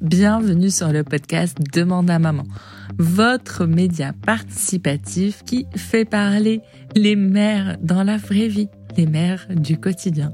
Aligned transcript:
Bienvenue 0.00 0.70
sur 0.70 0.92
le 0.92 1.02
podcast 1.02 1.58
Demande 1.72 2.10
à 2.10 2.18
maman, 2.18 2.44
votre 2.98 3.66
média 3.66 4.12
participatif 4.12 5.42
qui 5.44 5.66
fait 5.76 6.04
parler 6.04 6.60
les 6.94 7.16
mères 7.16 7.76
dans 7.82 8.04
la 8.04 8.16
vraie 8.16 8.48
vie, 8.48 8.68
les 8.96 9.06
mères 9.06 9.46
du 9.50 9.78
quotidien. 9.78 10.32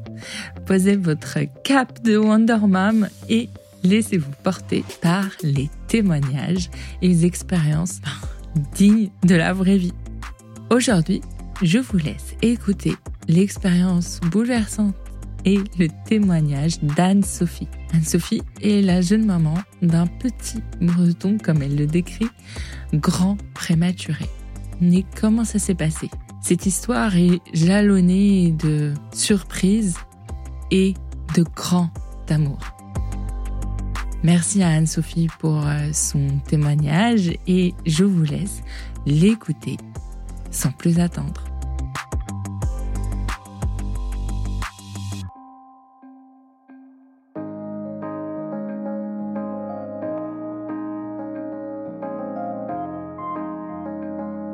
Posez 0.66 0.96
votre 0.96 1.38
cap 1.64 2.02
de 2.02 2.16
Wonder 2.16 2.58
Mom 2.66 3.08
et 3.28 3.48
laissez-vous 3.82 4.32
porter 4.42 4.84
par 5.00 5.26
les 5.42 5.70
témoignages 5.88 6.70
et 7.00 7.08
les 7.08 7.24
expériences 7.24 8.00
dignes 8.74 9.10
de 9.24 9.34
la 9.34 9.52
vraie 9.52 9.78
vie. 9.78 9.94
Aujourd'hui, 10.70 11.20
je 11.62 11.78
vous 11.78 11.98
laisse 11.98 12.34
écouter 12.42 12.96
l'expérience 13.30 14.20
bouleversante 14.30 14.94
et 15.44 15.58
le 15.78 15.88
témoignage 16.04 16.82
d'Anne-Sophie. 16.82 17.68
Anne-Sophie 17.94 18.42
est 18.60 18.82
la 18.82 19.00
jeune 19.00 19.24
maman 19.24 19.54
d'un 19.80 20.06
petit 20.06 20.62
breton, 20.80 21.38
comme 21.42 21.62
elle 21.62 21.76
le 21.76 21.86
décrit, 21.86 22.28
grand 22.92 23.38
prématuré. 23.54 24.26
Mais 24.80 25.04
comment 25.18 25.44
ça 25.44 25.58
s'est 25.58 25.74
passé? 25.74 26.10
Cette 26.42 26.66
histoire 26.66 27.16
est 27.16 27.40
jalonnée 27.54 28.52
de 28.52 28.94
surprises 29.12 29.96
et 30.70 30.94
de 31.34 31.44
grand 31.54 31.90
amour. 32.28 32.58
Merci 34.22 34.62
à 34.62 34.68
Anne-Sophie 34.68 35.28
pour 35.38 35.66
euh, 35.66 35.90
son 35.92 36.40
témoignage 36.46 37.32
et 37.46 37.74
je 37.86 38.04
vous 38.04 38.22
laisse 38.22 38.62
l'écouter 39.06 39.78
sans 40.50 40.72
plus 40.72 40.98
attendre. 40.98 41.49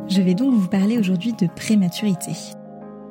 Je 0.09 0.23
vais 0.23 0.35
donc 0.35 0.55
vous 0.55 0.69
parler 0.69 0.99
aujourd'hui 0.99 1.33
de 1.33 1.49
prématurité. 1.49 2.33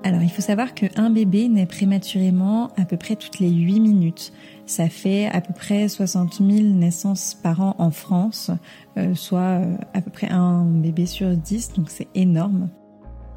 Alors 0.03 0.21
il 0.21 0.29
faut 0.29 0.41
savoir 0.41 0.73
qu'un 0.73 1.09
bébé 1.09 1.49
naît 1.49 1.65
prématurément 1.65 2.69
à 2.77 2.85
peu 2.85 2.95
près 2.95 3.17
toutes 3.17 3.39
les 3.39 3.49
8 3.49 3.79
minutes. 3.81 4.31
Ça 4.65 4.87
fait 4.87 5.25
à 5.25 5.41
peu 5.41 5.53
près 5.53 5.89
60 5.89 6.35
000 6.35 6.49
naissances 6.73 7.33
par 7.33 7.59
an 7.59 7.75
en 7.79 7.91
France, 7.91 8.49
euh, 8.97 9.13
soit 9.13 9.59
euh, 9.59 9.75
à 9.93 10.01
peu 10.01 10.09
près 10.09 10.29
un 10.29 10.63
bébé 10.63 11.05
sur 11.05 11.35
10, 11.35 11.73
donc 11.73 11.89
c'est 11.89 12.07
énorme. 12.15 12.69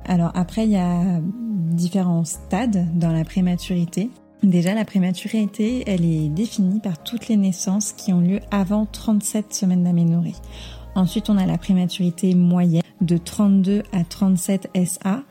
Alors 0.05 0.31
après, 0.34 0.64
il 0.64 0.70
y 0.70 0.77
a 0.77 1.20
différents 1.73 2.25
stades 2.25 2.86
dans 2.97 3.12
la 3.12 3.25
prématurité. 3.25 4.11
Déjà, 4.45 4.73
la 4.73 4.84
prématurité, 4.84 5.83
elle 5.86 6.05
est 6.05 6.29
définie 6.29 6.79
par 6.79 7.03
toutes 7.03 7.27
les 7.27 7.36
naissances 7.36 7.92
qui 7.92 8.12
ont 8.12 8.20
lieu 8.20 8.39
avant 8.53 8.86
37 8.86 9.53
semaines 9.53 9.83
d'aménorrhée. 9.83 10.36
Ensuite, 10.99 11.31
on 11.31 11.39
a 11.39 11.47
la 11.47 11.59
prématurité 11.59 12.35
moyenne 12.35 12.83
de 13.01 13.19
32 13.19 13.85
à 13.93 14.03
37 14.03 14.69
SA, 14.85 15.23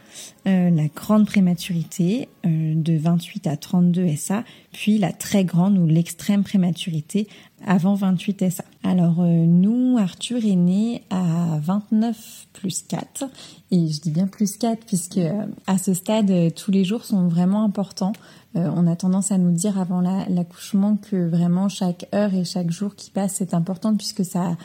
euh, 0.48 0.70
la 0.70 0.88
grande 0.88 1.26
prématurité 1.26 2.30
euh, 2.46 2.73
de 2.73 2.98
28 2.98 3.48
à 3.48 3.58
32 3.58 4.16
SA, 4.16 4.45
puis 4.72 4.98
la 4.98 5.12
très 5.12 5.44
grande 5.44 5.78
ou 5.78 5.86
l'extrême 5.86 6.45
prématurité 6.45 7.28
avant 7.66 7.95
28 7.95 8.50
SA. 8.50 8.64
Alors 8.82 9.20
euh, 9.20 9.45
nous, 9.45 9.98
Arthur 9.98 10.38
est 10.38 10.56
né 10.56 11.04
à 11.10 11.60
29 11.62 12.48
plus 12.54 12.84
4, 12.84 13.26
et 13.72 13.90
je 13.90 14.00
dis 14.00 14.12
bien 14.12 14.28
plus 14.28 14.56
4 14.56 14.86
puisque 14.86 15.20
à 15.68 15.78
ce 15.78 15.94
stade, 15.94 16.54
tous 16.56 16.72
les 16.72 16.86
jours 16.86 17.04
sont 17.04 17.28
vraiment 17.28 17.66
importants. 17.66 18.14
on 18.56 18.88
a 18.88 18.95
tendance 18.95 19.34
à 19.34 19.38
nous 19.38 19.52
dire 19.52 19.78
avant 19.78 20.00
l'accouchement 20.00 20.95
que 20.95 21.28
vraiment 21.28 21.68
chaque 21.68 22.08
heure 22.16 22.34
et 22.34 22.45
chaque 22.45 22.72
jour 22.72 22.95
qui 22.95 23.12
passe 23.12 23.42
est 23.42 23.54
important 23.54 23.94
puisque 23.98 24.23
ça 24.23 24.56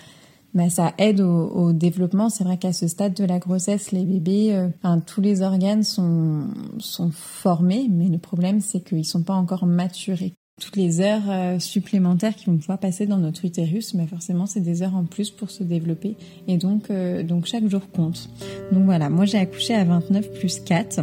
bah, 0.54 0.68
ça 0.68 0.92
aide 0.98 1.20
au, 1.20 1.72
développement. 1.72 2.28
C'est 2.28 2.44
vrai 2.44 2.58
qu'à 2.58 2.72
ce 2.72 2.86
stade 2.86 3.14
de 3.14 3.24
la 3.24 3.38
grossesse, 3.38 3.92
les 3.92 4.04
bébés, 4.04 4.54
euh, 4.54 4.96
tous 5.06 5.20
les 5.20 5.42
organes 5.42 5.82
sont, 5.82 6.44
sont 6.78 7.10
formés, 7.10 7.88
mais 7.90 8.08
le 8.08 8.18
problème, 8.18 8.60
c'est 8.60 8.80
qu'ils 8.80 9.06
sont 9.06 9.22
pas 9.22 9.34
encore 9.34 9.66
maturés. 9.66 10.34
Toutes 10.60 10.76
les 10.76 11.00
heures 11.00 11.28
euh, 11.28 11.58
supplémentaires 11.58 12.36
qui 12.36 12.46
vont 12.46 12.56
pouvoir 12.56 12.78
passer 12.78 13.06
dans 13.06 13.16
notre 13.16 13.44
utérus, 13.46 13.94
mais 13.94 14.06
forcément, 14.06 14.44
c'est 14.44 14.60
des 14.60 14.82
heures 14.82 14.94
en 14.94 15.04
plus 15.04 15.30
pour 15.30 15.50
se 15.50 15.64
développer. 15.64 16.16
Et 16.46 16.58
donc, 16.58 16.90
euh, 16.90 17.22
donc 17.22 17.46
chaque 17.46 17.66
jour 17.68 17.90
compte. 17.90 18.28
Donc 18.70 18.84
voilà, 18.84 19.08
moi 19.08 19.24
j'ai 19.24 19.38
accouché 19.38 19.74
à 19.74 19.84
29 19.84 20.32
plus 20.32 20.60
4. 20.60 21.00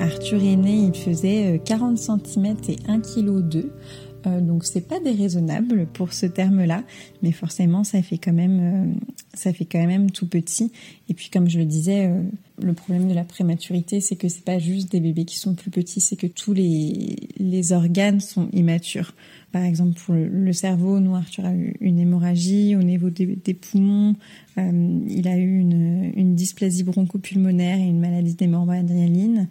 Arthur 0.00 0.42
est 0.42 0.56
né, 0.56 0.90
il 0.92 0.94
faisait 0.94 1.60
40 1.64 1.98
cm 1.98 2.56
et 2.68 2.76
1 2.86 3.00
kg 3.00 3.40
2. 3.40 3.72
Euh, 4.26 4.40
donc 4.40 4.64
c'est 4.64 4.86
pas 4.86 5.00
déraisonnable 5.00 5.86
pour 5.92 6.12
ce 6.12 6.26
terme-là, 6.26 6.82
mais 7.22 7.32
forcément 7.32 7.84
ça 7.84 8.02
fait 8.02 8.18
quand 8.18 8.32
même 8.32 8.60
euh, 8.60 9.08
ça 9.34 9.52
fait 9.52 9.64
quand 9.64 9.86
même 9.86 10.10
tout 10.10 10.28
petit. 10.28 10.72
Et 11.08 11.14
puis 11.14 11.30
comme 11.30 11.48
je 11.48 11.58
le 11.58 11.64
disais, 11.64 12.06
euh, 12.06 12.22
le 12.62 12.72
problème 12.72 13.08
de 13.08 13.14
la 13.14 13.24
prématurité, 13.24 14.00
c'est 14.00 14.16
que 14.16 14.28
c'est 14.28 14.44
pas 14.44 14.58
juste 14.58 14.90
des 14.92 15.00
bébés 15.00 15.24
qui 15.24 15.38
sont 15.38 15.54
plus 15.54 15.70
petits, 15.70 16.00
c'est 16.00 16.16
que 16.16 16.26
tous 16.26 16.52
les 16.52 17.16
les 17.38 17.72
organes 17.72 18.20
sont 18.20 18.48
immatures. 18.52 19.12
Par 19.52 19.62
exemple 19.62 20.00
pour 20.00 20.14
le 20.14 20.52
cerveau, 20.52 20.98
nous 20.98 21.14
Arthur 21.14 21.44
a 21.44 21.54
eu 21.54 21.76
une 21.80 22.00
hémorragie 22.00 22.74
au 22.74 22.82
niveau 22.82 23.10
des, 23.10 23.54
poumons, 23.54 24.16
il 24.56 25.28
a 25.28 25.36
eu 25.36 25.60
une, 25.60 26.34
dysplasie 26.34 26.82
bronchopulmonaire 26.82 27.78
et 27.78 27.84
une 27.84 28.00
maladie 28.00 28.34
des 28.34 28.46
adrénaline. 28.46 29.46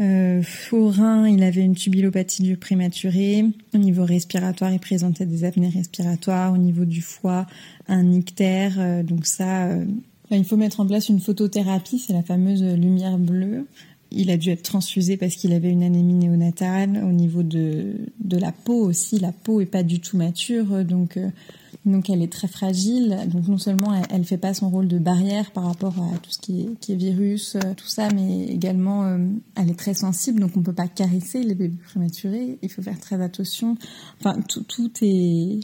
Euh, 0.00 0.42
au 0.72 0.88
rein, 0.88 1.28
il 1.28 1.42
avait 1.42 1.62
une 1.62 1.74
tubulopathie 1.74 2.42
du 2.42 2.56
prématuré. 2.56 3.44
Au 3.74 3.78
niveau 3.78 4.04
respiratoire, 4.04 4.72
il 4.72 4.80
présentait 4.80 5.26
des 5.26 5.44
apnées 5.44 5.68
respiratoires. 5.68 6.52
Au 6.52 6.58
niveau 6.58 6.84
du 6.84 7.00
foie, 7.00 7.46
un 7.88 8.12
ictère. 8.12 8.74
Euh, 8.78 9.02
donc 9.02 9.26
ça, 9.26 9.66
euh, 9.66 9.84
il 10.30 10.44
faut 10.44 10.56
mettre 10.56 10.80
en 10.80 10.86
place 10.86 11.08
une 11.08 11.20
photothérapie, 11.20 11.98
c'est 11.98 12.12
la 12.12 12.22
fameuse 12.22 12.62
lumière 12.62 13.18
bleue. 13.18 13.66
Il 14.10 14.30
a 14.30 14.36
dû 14.36 14.50
être 14.50 14.62
transfusé 14.62 15.16
parce 15.16 15.34
qu'il 15.34 15.52
avait 15.52 15.70
une 15.70 15.82
anémie 15.82 16.14
néonatale. 16.14 17.02
Au 17.04 17.12
niveau 17.12 17.42
de, 17.42 17.94
de 18.20 18.36
la 18.36 18.52
peau 18.52 18.84
aussi, 18.84 19.18
la 19.18 19.32
peau 19.32 19.60
est 19.60 19.66
pas 19.66 19.82
du 19.82 20.00
tout 20.00 20.16
mature, 20.16 20.84
donc 20.84 21.16
euh, 21.16 21.28
donc 21.86 22.08
elle 22.08 22.22
est 22.22 22.32
très 22.32 22.48
fragile. 22.48 23.18
Donc 23.28 23.46
non 23.48 23.58
seulement 23.58 23.94
elle, 24.10 24.20
ne 24.20 24.24
fait 24.24 24.38
pas 24.38 24.54
son 24.54 24.70
rôle 24.70 24.88
de 24.88 24.98
barrière 24.98 25.50
par 25.50 25.64
rapport 25.64 25.94
à 25.98 26.18
tout 26.18 26.30
ce 26.30 26.38
qui 26.38 26.66
est, 26.88 26.94
virus, 26.94 27.56
euh, 27.56 27.74
tout 27.76 27.86
ça, 27.86 28.08
mais 28.14 28.46
également 28.46 29.04
euh, 29.04 29.18
elle 29.56 29.70
est 29.70 29.78
très 29.78 29.94
sensible. 29.94 30.40
Donc 30.40 30.56
on 30.56 30.62
peut 30.62 30.72
pas 30.72 30.88
caresser 30.88 31.42
les 31.42 31.54
bébés 31.54 31.78
prématurés. 31.84 32.58
Il 32.62 32.70
faut 32.70 32.82
faire 32.82 32.98
très 32.98 33.20
attention. 33.20 33.76
Enfin 34.18 34.40
tout, 34.48 34.62
tout 34.62 34.90
est 35.02 35.60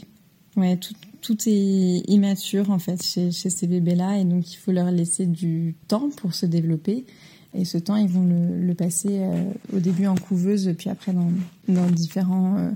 ouais 0.57 0.77
tout, 0.77 0.93
tout 1.21 1.37
est 1.47 2.03
immature 2.07 2.69
en 2.71 2.79
fait 2.79 3.01
chez, 3.01 3.31
ces 3.31 3.67
bébés-là 3.67 4.19
et 4.19 4.25
donc 4.25 4.53
il 4.53 4.57
faut 4.57 4.71
leur 4.71 4.91
laisser 4.91 5.25
du 5.25 5.75
temps 5.87 6.09
pour 6.15 6.35
se 6.35 6.45
développer. 6.45 7.05
Et 7.53 7.65
ce 7.65 7.77
temps, 7.77 7.97
ils 7.97 8.07
vont 8.07 8.25
le, 8.25 8.73
passer 8.75 9.09
euh, 9.11 9.43
au 9.75 9.79
début 9.79 10.07
en 10.07 10.15
couveuse, 10.15 10.73
puis 10.77 10.89
après 10.89 11.11
dans, 11.11 11.33
dans 11.67 11.85
différents 11.87 12.71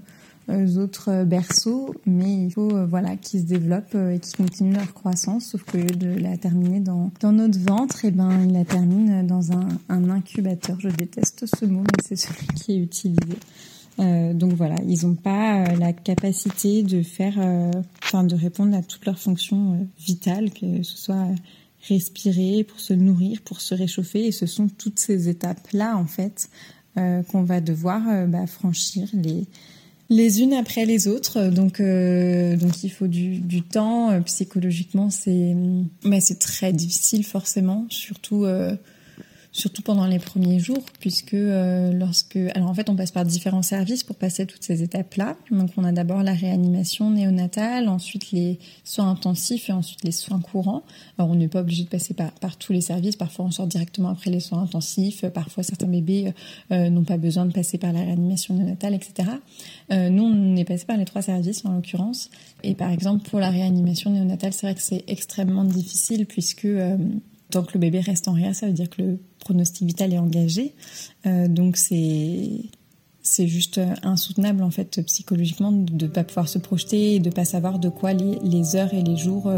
autres 0.50 1.24
berceaux, 1.24 1.94
mais 2.06 2.46
il 2.46 2.52
faut 2.52 2.72
euh, 2.72 2.86
voilà 2.86 3.16
qu'ils 3.16 3.42
se 3.42 3.46
développent 3.46 3.96
euh, 3.96 4.12
et 4.12 4.20
qu'ils 4.20 4.38
continuent 4.38 4.76
leur 4.76 4.94
croissance. 4.94 5.46
Sauf 5.46 5.64
que 5.64 5.78
de 5.78 6.08
la 6.08 6.38
terminer 6.38 6.80
dans, 6.80 7.12
dans 7.20 7.32
notre 7.32 7.60
ventre, 7.60 8.06
et 8.06 8.10
eh 8.10 8.12
ben 8.12 8.44
ils 8.44 8.54
la 8.54 8.66
terminent 8.66 9.24
dans 9.24 9.52
un, 9.52 9.68
un 9.90 10.10
incubateur. 10.10 10.80
Je 10.80 10.90
déteste 10.90 11.46
ce 11.48 11.66
mot, 11.66 11.82
mais 11.82 12.04
c'est 12.06 12.16
celui 12.16 12.48
qui 12.56 12.74
est 12.74 12.80
utilisé. 12.80 13.38
Euh, 14.00 14.34
donc 14.34 14.54
voilà, 14.54 14.76
ils 14.88 15.08
n'ont 15.08 15.16
pas 15.16 15.74
la 15.76 15.94
capacité 15.94 16.84
de 16.84 17.02
faire, 17.02 17.40
enfin 18.04 18.24
de 18.24 18.36
répondre 18.36 18.76
à 18.76 18.84
toutes 18.84 19.06
leurs 19.06 19.20
fonctions 19.20 19.88
vitales, 19.98 20.52
que 20.52 20.84
ce 20.84 20.98
soit 20.98 21.28
respirer, 21.88 22.64
pour 22.64 22.80
se 22.80 22.94
nourrir, 22.94 23.42
pour 23.42 23.62
se 23.62 23.74
réchauffer. 23.74 24.28
Et 24.28 24.32
ce 24.32 24.46
sont 24.46 24.68
toutes 24.68 25.00
ces 25.00 25.30
étapes-là 25.30 25.98
en 25.98 26.06
fait 26.06 26.50
qu'on 26.96 27.44
va 27.44 27.62
devoir 27.62 28.28
bah, 28.28 28.48
franchir 28.48 29.08
les 29.14 29.46
les 30.10 30.42
unes 30.42 30.54
après 30.54 30.86
les 30.86 31.08
autres. 31.08 31.48
Donc, 31.50 31.80
euh, 31.80 32.56
donc 32.56 32.84
il 32.84 32.90
faut 32.90 33.08
du, 33.08 33.40
du 33.40 33.62
temps. 33.62 34.12
Euh, 34.12 34.20
psychologiquement, 34.22 35.10
c'est, 35.10 35.56
mais 36.04 36.22
c'est 36.22 36.40
très 36.40 36.74
difficile 36.74 37.24
forcément, 37.24 37.86
surtout 37.90 38.46
euh, 38.46 38.76
surtout 39.56 39.82
pendant 39.82 40.06
les 40.06 40.20
premiers 40.20 40.60
jours, 40.60 40.84
puisque 41.00 41.34
euh, 41.34 41.94
lorsque... 41.94 42.36
Alors 42.56 42.68
en 42.68 42.74
fait, 42.74 42.90
on 42.90 42.96
passe 42.98 43.12
par 43.12 43.24
différents 43.24 43.62
services 43.62 44.04
pour 44.04 44.18
passer 44.18 44.46
toutes 44.46 44.64
ces 44.64 44.84
étapes-là. 44.84 45.38
Donc 45.50 45.70
on 45.78 45.86
a 45.86 45.94
d'abord 45.94 46.24
la 46.24 46.34
réanimation 46.34 47.10
néonatale, 47.10 47.88
ensuite 47.88 48.34
les 48.34 48.60
soins 48.84 49.10
intensifs 49.10 49.70
et 49.70 49.72
ensuite 49.72 50.04
les 50.04 50.12
soins 50.12 50.42
courants. 50.42 50.84
Alors 51.18 51.32
on 51.32 51.36
n'est 51.36 51.48
pas 51.48 51.62
obligé 51.62 51.86
de 51.86 51.88
passer 51.88 52.14
par, 52.14 52.58
tous 52.58 52.74
les 52.74 52.82
services, 52.82 53.16
parfois 53.16 53.46
on 53.46 53.52
sort 53.52 53.68
directement 53.68 54.10
après 54.10 54.30
les 54.30 54.42
soins 54.42 54.62
intensifs, 54.62 55.24
parfois 55.28 55.64
certains 55.64 55.88
bébés 55.88 56.34
euh, 56.74 56.90
n'ont 56.90 57.06
pas 57.06 57.18
besoin 57.18 57.46
de 57.46 57.54
passer 57.54 57.78
par 57.78 57.94
la 57.94 58.02
réanimation 58.02 58.56
néonatale, 58.56 58.94
etc. 58.94 59.30
Euh, 59.94 60.10
nous, 60.10 60.24
on 60.24 60.58
est 60.58 60.66
passé 60.66 60.84
par 60.86 60.98
les 60.98 61.06
trois 61.06 61.22
services 61.22 61.64
en 61.64 61.74
l'occurrence. 61.76 62.30
Et 62.64 62.76
par 62.76 62.92
exemple, 62.92 63.30
pour 63.30 63.40
la 63.40 63.52
réanimation 63.52 64.12
néonatale, 64.12 64.52
c'est 64.52 64.68
vrai 64.68 64.76
que 64.76 64.82
c'est 64.82 65.06
extrêmement 65.08 65.64
difficile 65.64 66.26
puisque 66.26 66.68
Tant 67.52 67.64
que 67.64 67.74
le 67.74 67.80
bébé 67.80 68.00
reste 68.00 68.28
en 68.28 68.34
réa, 68.34 68.54
ça 68.54 68.68
veut 68.68 68.74
dire 68.74 68.90
que 68.90 69.02
le 69.02 69.20
pronostic 69.40 69.88
vital 69.88 70.14
est 70.14 70.18
engagé. 70.18 70.74
donc 71.26 71.78
c'est 71.78 72.50
c'est 73.22 73.48
juste 73.48 73.82
insoutenable 74.04 74.62
en 74.62 74.70
fait 74.70 75.02
psychologiquement 75.04 75.72
de 75.72 76.06
ne 76.06 76.10
pas 76.10 76.24
pouvoir 76.24 76.48
se 76.48 76.60
projeter 76.60 77.16
et 77.16 77.20
de 77.20 77.30
ne 77.30 77.34
pas 77.34 77.46
savoir 77.46 77.80
de 77.80 77.90
quoi 77.90 78.14
les, 78.14 78.76
heures 78.76 78.94
et 78.94 79.02
les 79.02 79.18
jours 79.18 79.52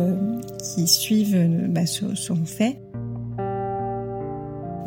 qui 0.57 0.88
suivent 0.88 1.68
bah, 1.69 1.86
seront 1.86 2.45
faits. 2.45 2.78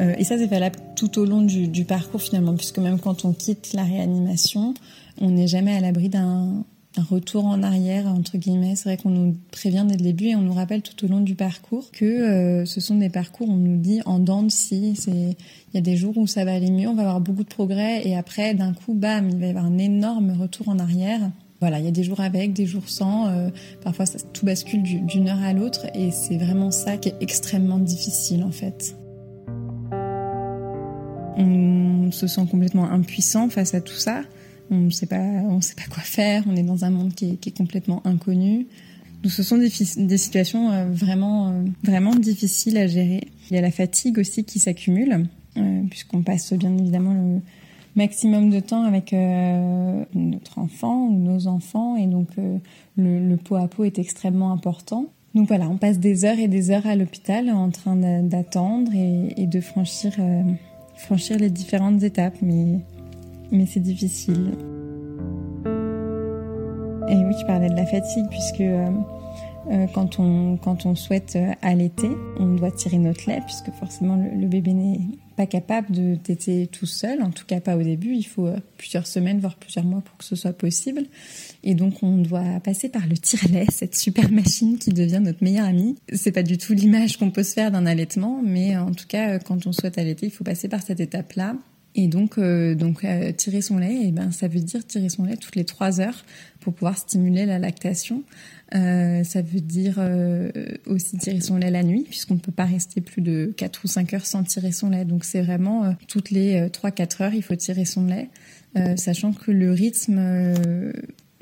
Euh, 0.00 0.14
et 0.18 0.24
ça, 0.24 0.38
c'est 0.38 0.46
valable 0.46 0.78
tout 0.96 1.18
au 1.18 1.24
long 1.24 1.42
du, 1.42 1.84
parcours 1.84 2.22
finalement, 2.22 2.54
puisque 2.54 2.78
même 2.78 2.98
quand 2.98 3.24
on 3.24 3.32
quitte 3.32 3.72
la 3.74 3.84
réanimation, 3.84 4.74
on 5.20 5.30
n'est 5.30 5.46
jamais 5.46 5.76
à 5.76 5.80
l'abri 5.80 6.08
d'un 6.08 6.64
retour 6.98 7.46
en 7.46 7.62
arrière, 7.62 8.06
entre 8.06 8.36
guillemets. 8.36 8.74
C'est 8.76 8.88
vrai 8.88 8.96
qu'on 8.96 9.10
nous 9.10 9.36
prévient 9.52 9.84
dès 9.88 9.96
le 9.96 10.02
début 10.02 10.26
et 10.26 10.36
on 10.36 10.42
nous 10.42 10.52
rappelle 10.52 10.82
tout 10.82 11.04
au 11.04 11.08
long 11.08 11.20
du 11.20 11.34
parcours 11.34 11.90
que 11.92 12.04
euh, 12.04 12.64
ce 12.64 12.80
sont 12.80 12.96
des 12.96 13.08
parcours, 13.08 13.48
on 13.48 13.56
nous 13.56 13.76
dit 13.76 14.00
en 14.06 14.18
dents 14.18 14.42
de 14.42 14.50
scie. 14.50 14.94
Il 15.06 15.34
y 15.74 15.78
a 15.78 15.80
des 15.80 15.96
jours 15.96 16.16
où 16.18 16.26
ça 16.26 16.44
va 16.44 16.52
aller 16.52 16.70
mieux, 16.70 16.88
on 16.88 16.94
va 16.94 17.02
avoir 17.02 17.20
beaucoup 17.20 17.44
de 17.44 17.48
progrès 17.48 18.06
et 18.06 18.16
après, 18.16 18.54
d'un 18.54 18.72
coup, 18.72 18.94
bam, 18.94 19.28
il 19.30 19.38
va 19.38 19.46
y 19.46 19.50
avoir 19.50 19.64
un 19.64 19.78
énorme 19.78 20.32
retour 20.40 20.68
en 20.68 20.78
arrière. 20.78 21.30
Voilà, 21.60 21.78
il 21.78 21.84
y 21.84 21.88
a 21.88 21.92
des 21.92 22.04
jours 22.04 22.20
avec, 22.20 22.54
des 22.54 22.66
jours 22.66 22.88
sans. 22.88 23.28
Euh, 23.28 23.50
parfois, 23.82 24.06
tout 24.32 24.46
bascule 24.46 24.82
d'une 24.82 25.28
heure 25.28 25.42
à 25.42 25.52
l'autre 25.52 25.86
et 25.94 26.10
c'est 26.10 26.38
vraiment 26.38 26.70
ça 26.70 26.96
qui 26.96 27.10
est 27.10 27.16
extrêmement 27.20 27.78
difficile 27.78 28.42
en 28.42 28.50
fait 28.50 28.96
on 31.40 32.10
se 32.12 32.26
sent 32.26 32.46
complètement 32.50 32.90
impuissant 32.90 33.48
face 33.48 33.74
à 33.74 33.80
tout 33.80 33.94
ça. 33.94 34.22
On 34.70 34.76
ne 34.76 34.90
sait 34.90 35.06
pas, 35.06 35.16
on 35.16 35.60
sait 35.60 35.74
pas 35.74 35.86
quoi 35.90 36.02
faire. 36.02 36.44
On 36.46 36.54
est 36.54 36.62
dans 36.62 36.84
un 36.84 36.90
monde 36.90 37.14
qui 37.14 37.38
est, 37.44 37.56
complètement 37.56 38.02
inconnu. 38.06 38.66
Ce 39.24 39.42
sont 39.42 39.58
des, 39.58 39.68
situations 39.68 40.70
euh, 40.70 40.86
vraiment, 40.90 41.48
euh, 41.48 41.64
vraiment 41.82 42.14
difficiles 42.14 42.78
à 42.78 42.86
gérer. 42.86 43.28
Il 43.50 43.56
y 43.56 43.58
a 43.58 43.60
la 43.60 43.70
fatigue 43.70 44.18
aussi 44.18 44.44
qui 44.44 44.58
s'accumule, 44.58 45.26
euh, 45.56 45.82
puisqu'on 45.90 46.22
passe 46.22 46.52
bien 46.52 46.76
évidemment 46.78 47.12
le 47.12 47.40
maximum 47.96 48.50
de 48.50 48.60
temps 48.60 48.84
avec 48.84 49.12
notre 49.12 50.58
enfant 50.58 51.08
ou 51.08 51.18
nos 51.18 51.48
enfants, 51.48 51.96
et 51.96 52.06
donc 52.06 52.28
le, 52.96 53.36
pot 53.36 53.56
à 53.56 53.66
pot 53.66 53.84
est 53.84 53.98
extrêmement 53.98 54.52
important. 54.52 55.06
Donc 55.34 55.48
voilà, 55.48 55.68
on 55.68 55.76
passe 55.76 55.98
des 55.98 56.24
heures 56.24 56.38
et 56.38 56.46
des 56.46 56.70
heures 56.70 56.86
à 56.86 56.94
l'hôpital 56.94 57.50
en 57.50 57.70
train 57.70 57.96
d'attendre 58.22 58.92
et, 58.94 59.46
de 59.46 59.60
franchir 59.60 60.12
franchir 60.94 61.38
les 61.38 61.50
différentes 61.50 62.02
étapes, 62.04 62.36
mais, 62.42 62.78
mais 63.50 63.66
c'est 63.66 63.80
difficile. 63.80 64.52
Et 67.10 67.16
oui, 67.16 67.34
je 67.40 67.44
parlais 67.44 67.68
de 67.68 67.74
la 67.74 67.86
fatigue, 67.86 68.26
puisque 68.30 68.60
euh, 68.60 68.88
euh, 69.68 69.86
quand, 69.92 70.20
on, 70.20 70.56
quand 70.56 70.86
on 70.86 70.94
souhaite 70.94 71.34
euh, 71.34 71.52
allaiter, 71.60 72.10
on 72.38 72.54
doit 72.54 72.70
tirer 72.70 72.98
notre 72.98 73.28
lait, 73.28 73.40
puisque 73.44 73.72
forcément 73.72 74.16
le, 74.16 74.46
bébé 74.46 74.72
n'est 74.74 75.00
pas 75.36 75.46
capable 75.46 75.90
de 75.90 76.14
téter 76.14 76.68
tout 76.68 76.86
seul, 76.86 77.20
en 77.20 77.30
tout 77.30 77.44
cas 77.46 77.60
pas 77.60 77.76
au 77.76 77.82
début. 77.82 78.14
Il 78.14 78.22
faut 78.22 78.48
plusieurs 78.78 79.08
semaines, 79.08 79.40
voire 79.40 79.56
plusieurs 79.56 79.84
mois 79.84 80.02
pour 80.02 80.16
que 80.18 80.24
ce 80.24 80.36
soit 80.36 80.52
possible. 80.52 81.02
Et 81.64 81.74
donc 81.74 82.02
on 82.04 82.18
doit 82.18 82.60
passer 82.62 82.88
par 82.88 83.08
le 83.08 83.16
tire-lait, 83.16 83.66
cette 83.70 83.96
super 83.96 84.30
machine 84.30 84.78
qui 84.78 84.90
devient 84.90 85.20
notre 85.20 85.42
meilleure 85.42 85.66
amie. 85.66 85.96
C'est 86.12 86.32
pas 86.32 86.44
du 86.44 86.58
tout 86.58 86.74
l'image 86.74 87.16
qu'on 87.16 87.32
peut 87.32 87.42
se 87.42 87.54
faire 87.54 87.72
d'un 87.72 87.86
allaitement, 87.86 88.40
mais 88.44 88.76
en 88.76 88.92
tout 88.92 89.08
cas 89.08 89.40
quand 89.40 89.66
on 89.66 89.72
souhaite 89.72 89.98
allaiter, 89.98 90.26
il 90.26 90.32
faut 90.32 90.44
passer 90.44 90.68
par 90.68 90.82
cette 90.82 91.00
étape-là. 91.00 91.56
Et 91.96 92.06
donc, 92.06 92.38
euh, 92.38 92.74
donc 92.74 93.04
euh, 93.04 93.32
tirer 93.32 93.62
son 93.62 93.78
lait, 93.78 93.94
et 93.94 94.08
eh 94.08 94.12
ben, 94.12 94.30
ça 94.30 94.46
veut 94.46 94.60
dire 94.60 94.86
tirer 94.86 95.08
son 95.08 95.24
lait 95.24 95.36
toutes 95.36 95.56
les 95.56 95.64
trois 95.64 96.00
heures 96.00 96.24
pour 96.60 96.72
pouvoir 96.72 96.96
stimuler 96.96 97.46
la 97.46 97.58
lactation. 97.58 98.22
Euh, 98.76 99.24
ça 99.24 99.42
veut 99.42 99.60
dire 99.60 99.98
aussi 100.86 101.18
tirer 101.18 101.40
son 101.40 101.56
lait 101.56 101.70
la 101.70 101.82
nuit, 101.82 102.04
puisqu'on 102.08 102.34
ne 102.34 102.40
peut 102.40 102.52
pas 102.52 102.64
rester 102.64 103.00
plus 103.00 103.22
de 103.22 103.52
4 103.56 103.84
ou 103.84 103.88
5 103.88 104.14
heures 104.14 104.26
sans 104.26 104.44
tirer 104.44 104.70
son 104.70 104.90
lait. 104.90 105.04
Donc 105.04 105.24
c'est 105.24 105.42
vraiment 105.42 105.96
toutes 106.06 106.30
les 106.30 106.68
3-4 106.68 107.22
heures, 107.22 107.34
il 107.34 107.42
faut 107.42 107.56
tirer 107.56 107.84
son 107.84 108.06
lait, 108.06 108.28
sachant 108.96 109.32
que 109.32 109.50
le 109.50 109.72
rythme 109.72 110.44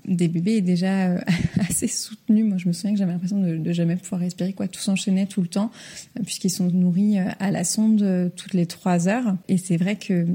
des 0.08 0.28
bébés 0.28 0.56
est 0.56 0.62
déjà 0.62 1.10
euh, 1.10 1.20
assez 1.68 1.88
soutenu. 1.88 2.44
Moi, 2.44 2.58
je 2.58 2.68
me 2.68 2.72
souviens 2.72 2.92
que 2.92 2.98
j'avais 2.98 3.12
l'impression 3.12 3.40
de, 3.40 3.56
de, 3.56 3.72
jamais 3.72 3.96
pouvoir 3.96 4.20
respirer, 4.20 4.52
quoi. 4.52 4.68
Tout 4.68 4.80
s'enchaînait 4.80 5.26
tout 5.26 5.42
le 5.42 5.48
temps, 5.48 5.70
euh, 6.18 6.22
puisqu'ils 6.24 6.50
sont 6.50 6.70
nourris 6.70 7.18
euh, 7.18 7.28
à 7.38 7.50
la 7.50 7.64
sonde 7.64 8.32
toutes 8.36 8.54
les 8.54 8.66
trois 8.66 9.08
heures. 9.08 9.36
Et 9.48 9.58
c'est 9.58 9.76
vrai 9.76 9.96
que, 9.96 10.26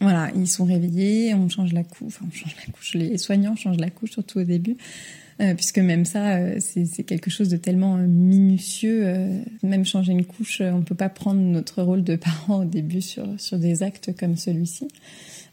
voilà, 0.00 0.30
ils 0.34 0.48
sont 0.48 0.64
réveillés, 0.64 1.34
on 1.34 1.48
change 1.48 1.72
la 1.72 1.84
couche, 1.84 2.06
enfin, 2.06 2.26
on 2.28 2.34
change 2.34 2.56
la 2.66 2.72
couche, 2.72 2.94
les 2.94 3.18
soignants 3.18 3.56
changent 3.56 3.78
la 3.78 3.90
couche, 3.90 4.12
surtout 4.12 4.40
au 4.40 4.44
début. 4.44 4.76
puisque 5.56 5.78
même 5.78 6.04
ça, 6.04 6.58
c'est 6.60 7.04
quelque 7.04 7.30
chose 7.30 7.48
de 7.48 7.56
tellement 7.56 7.96
minutieux. 7.96 9.42
même 9.62 9.84
changer 9.84 10.12
une 10.12 10.24
couche, 10.24 10.62
on 10.62 10.80
peut 10.82 10.94
pas 10.94 11.10
prendre 11.10 11.40
notre 11.40 11.82
rôle 11.82 12.02
de 12.02 12.16
parent 12.16 12.62
au 12.62 12.64
début 12.64 13.02
sur, 13.02 13.26
sur 13.38 13.58
des 13.58 13.82
actes 13.82 14.16
comme 14.18 14.36
celui-ci. 14.36 14.88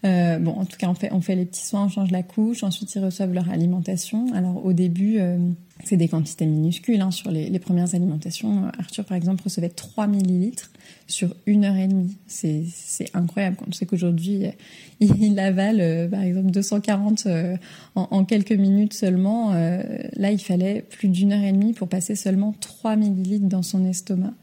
Euh, 0.06 0.38
bon, 0.40 0.52
en 0.52 0.66
tout 0.66 0.78
cas, 0.78 0.90
on 0.90 0.94
fait, 0.94 1.12
on 1.12 1.22
fait 1.22 1.36
les 1.36 1.46
petits 1.46 1.66
soins, 1.66 1.86
on 1.86 1.90
change 1.90 2.12
la 2.12 2.24
couche, 2.24 2.64
ensuite 2.64 2.94
ils 2.96 3.04
reçoivent 3.04 3.34
leur 3.34 3.50
alimentation. 3.50 4.32
Alors 4.34 4.64
au 4.64 4.74
début, 4.74 5.18
euh, 5.20 5.38
c'est 5.84 5.98
des 5.98 6.08
quantités 6.08 6.46
minuscules. 6.46 7.02
Hein, 7.02 7.12
sur 7.12 7.32
les, 7.32 7.60
premières 7.60 7.96
alimentations, 7.96 8.66
Arthur, 8.78 9.06
par 9.06 9.18
exemple, 9.18 9.44
recevait 9.44 9.70
3 9.70 10.08
millilitres 10.08 10.72
sur 11.08 11.36
une 11.46 11.66
heure 11.66 11.76
et 11.76 11.88
demie. 11.88 12.16
C'est 12.28 12.66
incroyable 13.14 13.58
quand 13.58 13.66
on 13.68 13.72
sait 13.72 13.86
qu'aujourd'hui, 13.86 14.46
il, 15.00 15.40
avale, 15.40 15.82
euh, 15.82 16.08
par 16.08 16.22
exemple, 16.22 16.52
240 16.52 17.26
euh, 17.26 17.58
en, 17.96 18.08
en, 18.12 18.26
quelques 18.26 18.52
minutes 18.52 18.94
seulement. 18.94 19.54
là, 19.54 20.32
il 20.32 20.40
fallait 20.40 20.82
plus 20.82 21.10
d'une 21.10 21.34
heure 21.34 21.44
et 21.44 21.52
demie 21.52 21.74
pour 21.74 21.88
passer 21.88 22.16
seulement 22.16 22.54
3 22.60 22.96
millilitres 22.96 23.48
dans 23.48 23.64
son 23.64 23.86
estomac. 23.86 24.34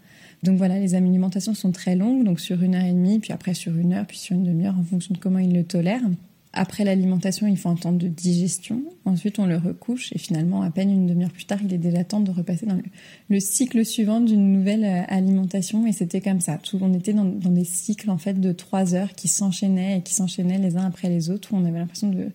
Donc 0.44 0.58
voilà, 0.58 0.78
les 0.78 0.94
alimentations 0.94 1.54
sont 1.54 1.72
très 1.72 1.96
longues, 1.96 2.22
donc 2.22 2.38
sur 2.38 2.62
une 2.62 2.74
heure 2.74 2.84
et 2.84 2.92
demie, 2.92 3.18
puis 3.18 3.32
après 3.32 3.54
sur 3.54 3.74
une 3.78 3.94
heure, 3.94 4.06
puis 4.06 4.18
sur 4.18 4.36
une 4.36 4.44
demi-heure, 4.44 4.78
en 4.78 4.82
fonction 4.82 5.14
de 5.14 5.18
comment 5.18 5.38
ils 5.38 5.54
le 5.54 5.64
tolèrent. 5.64 6.02
Après 6.52 6.84
l'alimentation, 6.84 7.46
il 7.46 7.56
faut 7.56 7.70
un 7.70 7.76
temps 7.76 7.92
de 7.92 8.06
digestion. 8.06 8.82
Ensuite, 9.06 9.38
on 9.38 9.46
le 9.46 9.56
recouche 9.56 10.12
et 10.12 10.18
finalement, 10.18 10.62
à 10.62 10.70
peine 10.70 10.90
une 10.90 11.06
demi-heure 11.06 11.32
plus 11.32 11.46
tard, 11.46 11.58
il 11.64 11.72
est 11.72 11.78
déjà 11.78 12.04
temps 12.04 12.20
de 12.20 12.30
repasser 12.30 12.66
dans 12.66 12.78
le, 13.28 13.40
cycle 13.40 13.84
suivant 13.86 14.20
d'une 14.20 14.52
nouvelle 14.52 14.84
euh, 14.84 15.02
alimentation. 15.08 15.86
Et 15.86 15.92
c'était 15.92 16.20
comme 16.20 16.40
ça. 16.40 16.58
Tout, 16.58 16.78
on 16.82 16.92
était 16.92 17.14
dans, 17.14 17.24
des 17.24 17.64
cycles 17.64 18.10
en 18.10 18.18
fait 18.18 18.38
de 18.38 18.52
trois 18.52 18.94
heures 18.94 19.14
qui 19.14 19.28
s'enchaînaient 19.28 19.98
et 19.98 20.02
qui 20.02 20.12
s'enchaînaient 20.12 20.58
les 20.58 20.76
uns 20.76 20.84
après 20.84 21.08
les 21.08 21.30
autres, 21.30 21.54
où 21.54 21.56
on 21.56 21.64
avait 21.64 21.78
l'impression 21.78 22.10
de, 22.10 22.28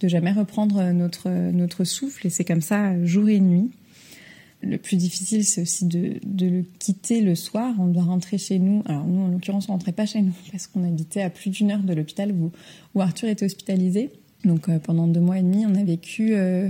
de 0.00 0.08
jamais 0.08 0.32
reprendre 0.32 0.92
notre 0.92 1.30
notre 1.50 1.84
souffle. 1.84 2.26
Et 2.26 2.30
c'est 2.30 2.44
comme 2.44 2.60
ça 2.60 3.02
jour 3.04 3.28
et 3.28 3.40
nuit 3.40 3.70
le 4.64 4.78
plus 4.78 4.96
difficile, 4.96 5.44
c'est 5.44 5.62
aussi 5.62 5.86
de, 5.86 6.18
le 6.40 6.64
quitter 6.78 7.20
le 7.20 7.34
soir. 7.34 7.74
On 7.78 7.86
doit 7.86 8.02
rentrer 8.02 8.38
chez 8.38 8.58
nous. 8.58 8.82
Alors 8.86 9.04
nous, 9.04 9.22
en 9.22 9.28
l'occurrence, 9.28 9.68
on 9.68 9.72
rentrait 9.72 9.92
pas 9.92 10.06
chez 10.06 10.22
nous 10.22 10.34
parce 10.52 10.66
qu'on 10.66 10.84
habitait 10.84 11.22
à 11.22 11.30
plus 11.30 11.50
d'une 11.50 11.70
heure 11.70 11.82
de 11.82 11.94
l'hôpital 11.94 12.32
où, 12.32 13.00
Arthur 13.00 13.28
était 13.28 13.44
hospitalisé. 13.44 14.10
Donc 14.44 14.68
euh, 14.68 14.78
pendant 14.78 15.06
deux 15.06 15.20
mois 15.20 15.38
et 15.38 15.42
demi, 15.42 15.64
on 15.66 15.74
a 15.74 15.84
vécu 15.84 16.34
euh, 16.34 16.68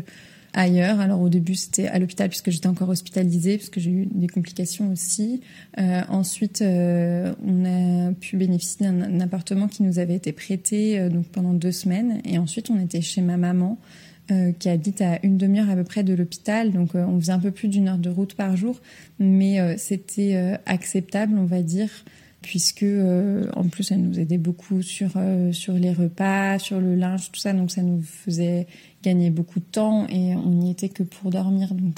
ailleurs. 0.53 1.01
Alors 1.01 1.21
au 1.21 1.29
début, 1.29 1.55
c'était 1.55 1.87
à 1.87 1.99
l'hôpital 1.99 2.29
puisque 2.29 2.51
j'étais 2.51 2.69
encore 2.69 2.89
hospitalisée, 2.89 3.57
puisque 3.57 3.79
j'ai 3.79 3.91
eu 3.91 4.07
des 4.07 4.29
complications 4.29 4.91
aussi. 4.93 5.41
Euh, 5.79 6.03
ensuite, 6.09 6.63
on 6.63 7.65
a 7.65 8.13
pu 8.13 8.37
bénéficier 8.37 8.87
d'un 8.87 9.21
appartement 9.21 9.69
qui 9.69 9.83
nous 9.83 9.99
avait 9.99 10.15
été 10.15 10.33
prêté 10.33 11.09
donc 11.09 11.27
pendant 11.27 11.53
deux 11.53 11.73
semaines. 11.73 12.21
Et 12.25 12.39
ensuite, 12.39 12.71
on 12.71 12.81
était 12.81 13.01
chez 13.01 13.21
ma 13.21 13.37
maman. 13.37 13.79
Euh, 14.31 14.53
qui 14.53 14.71
habite 14.71 15.03
à 15.03 15.19
une 15.23 15.37
demi-heure 15.37 15.69
à 15.69 15.75
peu 15.75 15.85
près 15.85 16.03
de 16.03 16.15
l'hôpital. 16.15 16.73
Donc 16.73 16.95
euh, 16.95 17.05
on 17.05 17.21
faisait 17.21 17.33
un 17.33 17.39
peu 17.39 17.51
plus 17.51 17.69
d'une 17.69 17.89
heure 17.89 17.99
de 17.99 18.09
route 18.09 18.33
par 18.33 18.57
jour, 18.57 18.81
mais 19.19 19.61
euh, 19.61 19.75
c'était 19.77 20.59
acceptable, 20.65 21.37
on 21.37 21.45
va 21.45 21.61
dire, 21.61 21.91
puisque 22.41 22.87
en 23.55 23.69
plus 23.69 23.93
elle 23.93 24.01
nous 24.01 24.19
aidait 24.19 24.39
beaucoup 24.39 24.81
sur 24.81 25.11
sur 25.53 25.75
les 25.75 25.93
repas, 25.93 26.59
sur 26.59 26.81
le 26.81 26.95
linge, 26.95 27.33
tout 27.33 27.41
ça. 27.41 27.53
Donc 27.53 27.71
ça 27.71 27.83
nous 27.83 28.01
faisait 28.01 28.67
gagner 29.03 29.29
beaucoup 29.29 29.61
de 29.61 29.67
temps 29.71 30.07
et 30.09 30.35
on 30.35 30.53
n'y 30.53 30.71
était 30.71 30.89
que 30.89 31.03
pour 31.03 31.31
dormir. 31.31 31.75
Donc 31.75 31.97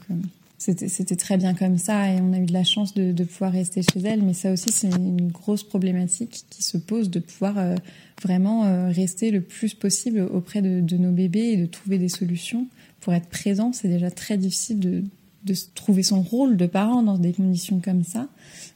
c'était 0.58 1.16
très 1.16 1.36
bien 1.36 1.54
comme 1.54 1.76
ça 1.76 2.10
et 2.10 2.20
on 2.20 2.32
a 2.32 2.38
eu 2.38 2.46
de 2.46 2.52
la 2.52 2.64
chance 2.64 2.94
de, 2.94 3.24
pouvoir 3.24 3.52
rester 3.52 3.82
chez 3.82 4.00
elle. 4.00 4.22
Mais 4.22 4.32
ça 4.32 4.52
aussi, 4.52 4.72
c'est 4.72 4.88
une 4.88 5.28
grosse 5.28 5.62
problématique 5.62 6.44
qui 6.48 6.62
se 6.62 6.78
pose 6.78 7.10
de 7.10 7.18
pouvoir 7.18 7.58
euh, 7.58 7.74
vraiment 8.22 8.64
euh, 8.64 8.88
rester 8.88 9.30
le 9.30 9.42
plus 9.42 9.74
possible 9.74 10.20
auprès 10.20 10.62
de, 10.62 10.96
nos 10.96 11.12
bébés 11.12 11.52
et 11.52 11.56
de 11.56 11.66
trouver 11.66 11.98
des 11.98 12.08
solutions 12.08 12.66
pour 13.00 13.12
être 13.12 13.28
présent. 13.28 13.72
C'est 13.72 13.88
déjà 13.88 14.10
très 14.10 14.38
difficile 14.38 14.80
de, 14.80 15.04
de 15.44 15.54
trouver 15.74 16.02
son 16.02 16.22
rôle 16.22 16.56
de 16.56 16.66
parent 16.66 17.02
dans 17.02 17.18
des 17.18 17.32
conditions 17.32 17.80
comme 17.80 18.02
ça. 18.02 18.26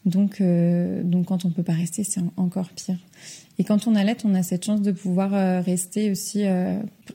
Donc, 0.04 0.40
euh, 0.40 1.02
donc 1.02 1.26
quand 1.26 1.46
on 1.46 1.50
peut 1.50 1.62
pas 1.62 1.72
rester, 1.72 2.04
c'est 2.04 2.20
encore 2.36 2.68
pire. 2.70 2.98
Et 3.58 3.64
quand 3.64 3.86
on 3.86 3.94
allait, 3.94 4.16
on 4.24 4.34
a 4.34 4.42
cette 4.42 4.64
chance 4.66 4.82
de 4.82 4.92
pouvoir 4.92 5.62
rester 5.62 6.10
aussi. 6.10 6.44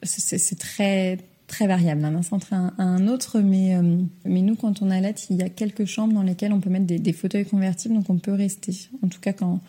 c'est 0.03 0.59
très 0.59 1.17
très 1.47 1.67
variable 1.67 2.01
d'un 2.01 2.21
centre 2.21 2.53
à 2.53 2.71
un, 2.81 3.07
autre, 3.07 3.39
mais, 3.39 3.75
euh, 3.75 3.97
mais 4.25 4.41
nous, 4.41 4.55
quand 4.55 4.81
on 4.81 4.89
allait, 4.89 5.15
il 5.29 5.37
y 5.37 5.43
a 5.43 5.49
quelques 5.49 5.85
chambres 5.85 6.13
dans 6.13 6.23
lesquelles 6.23 6.53
on 6.53 6.59
peut 6.59 6.69
mettre 6.69 6.85
des, 6.85 7.13
fauteuils 7.13 7.45
convertibles, 7.45 7.95
donc 7.95 8.09
on 8.09 8.17
peut 8.17 8.33
rester. 8.33 8.73
En 9.03 9.07
tout 9.07 9.19
cas, 9.19 9.33
quand, 9.33 9.59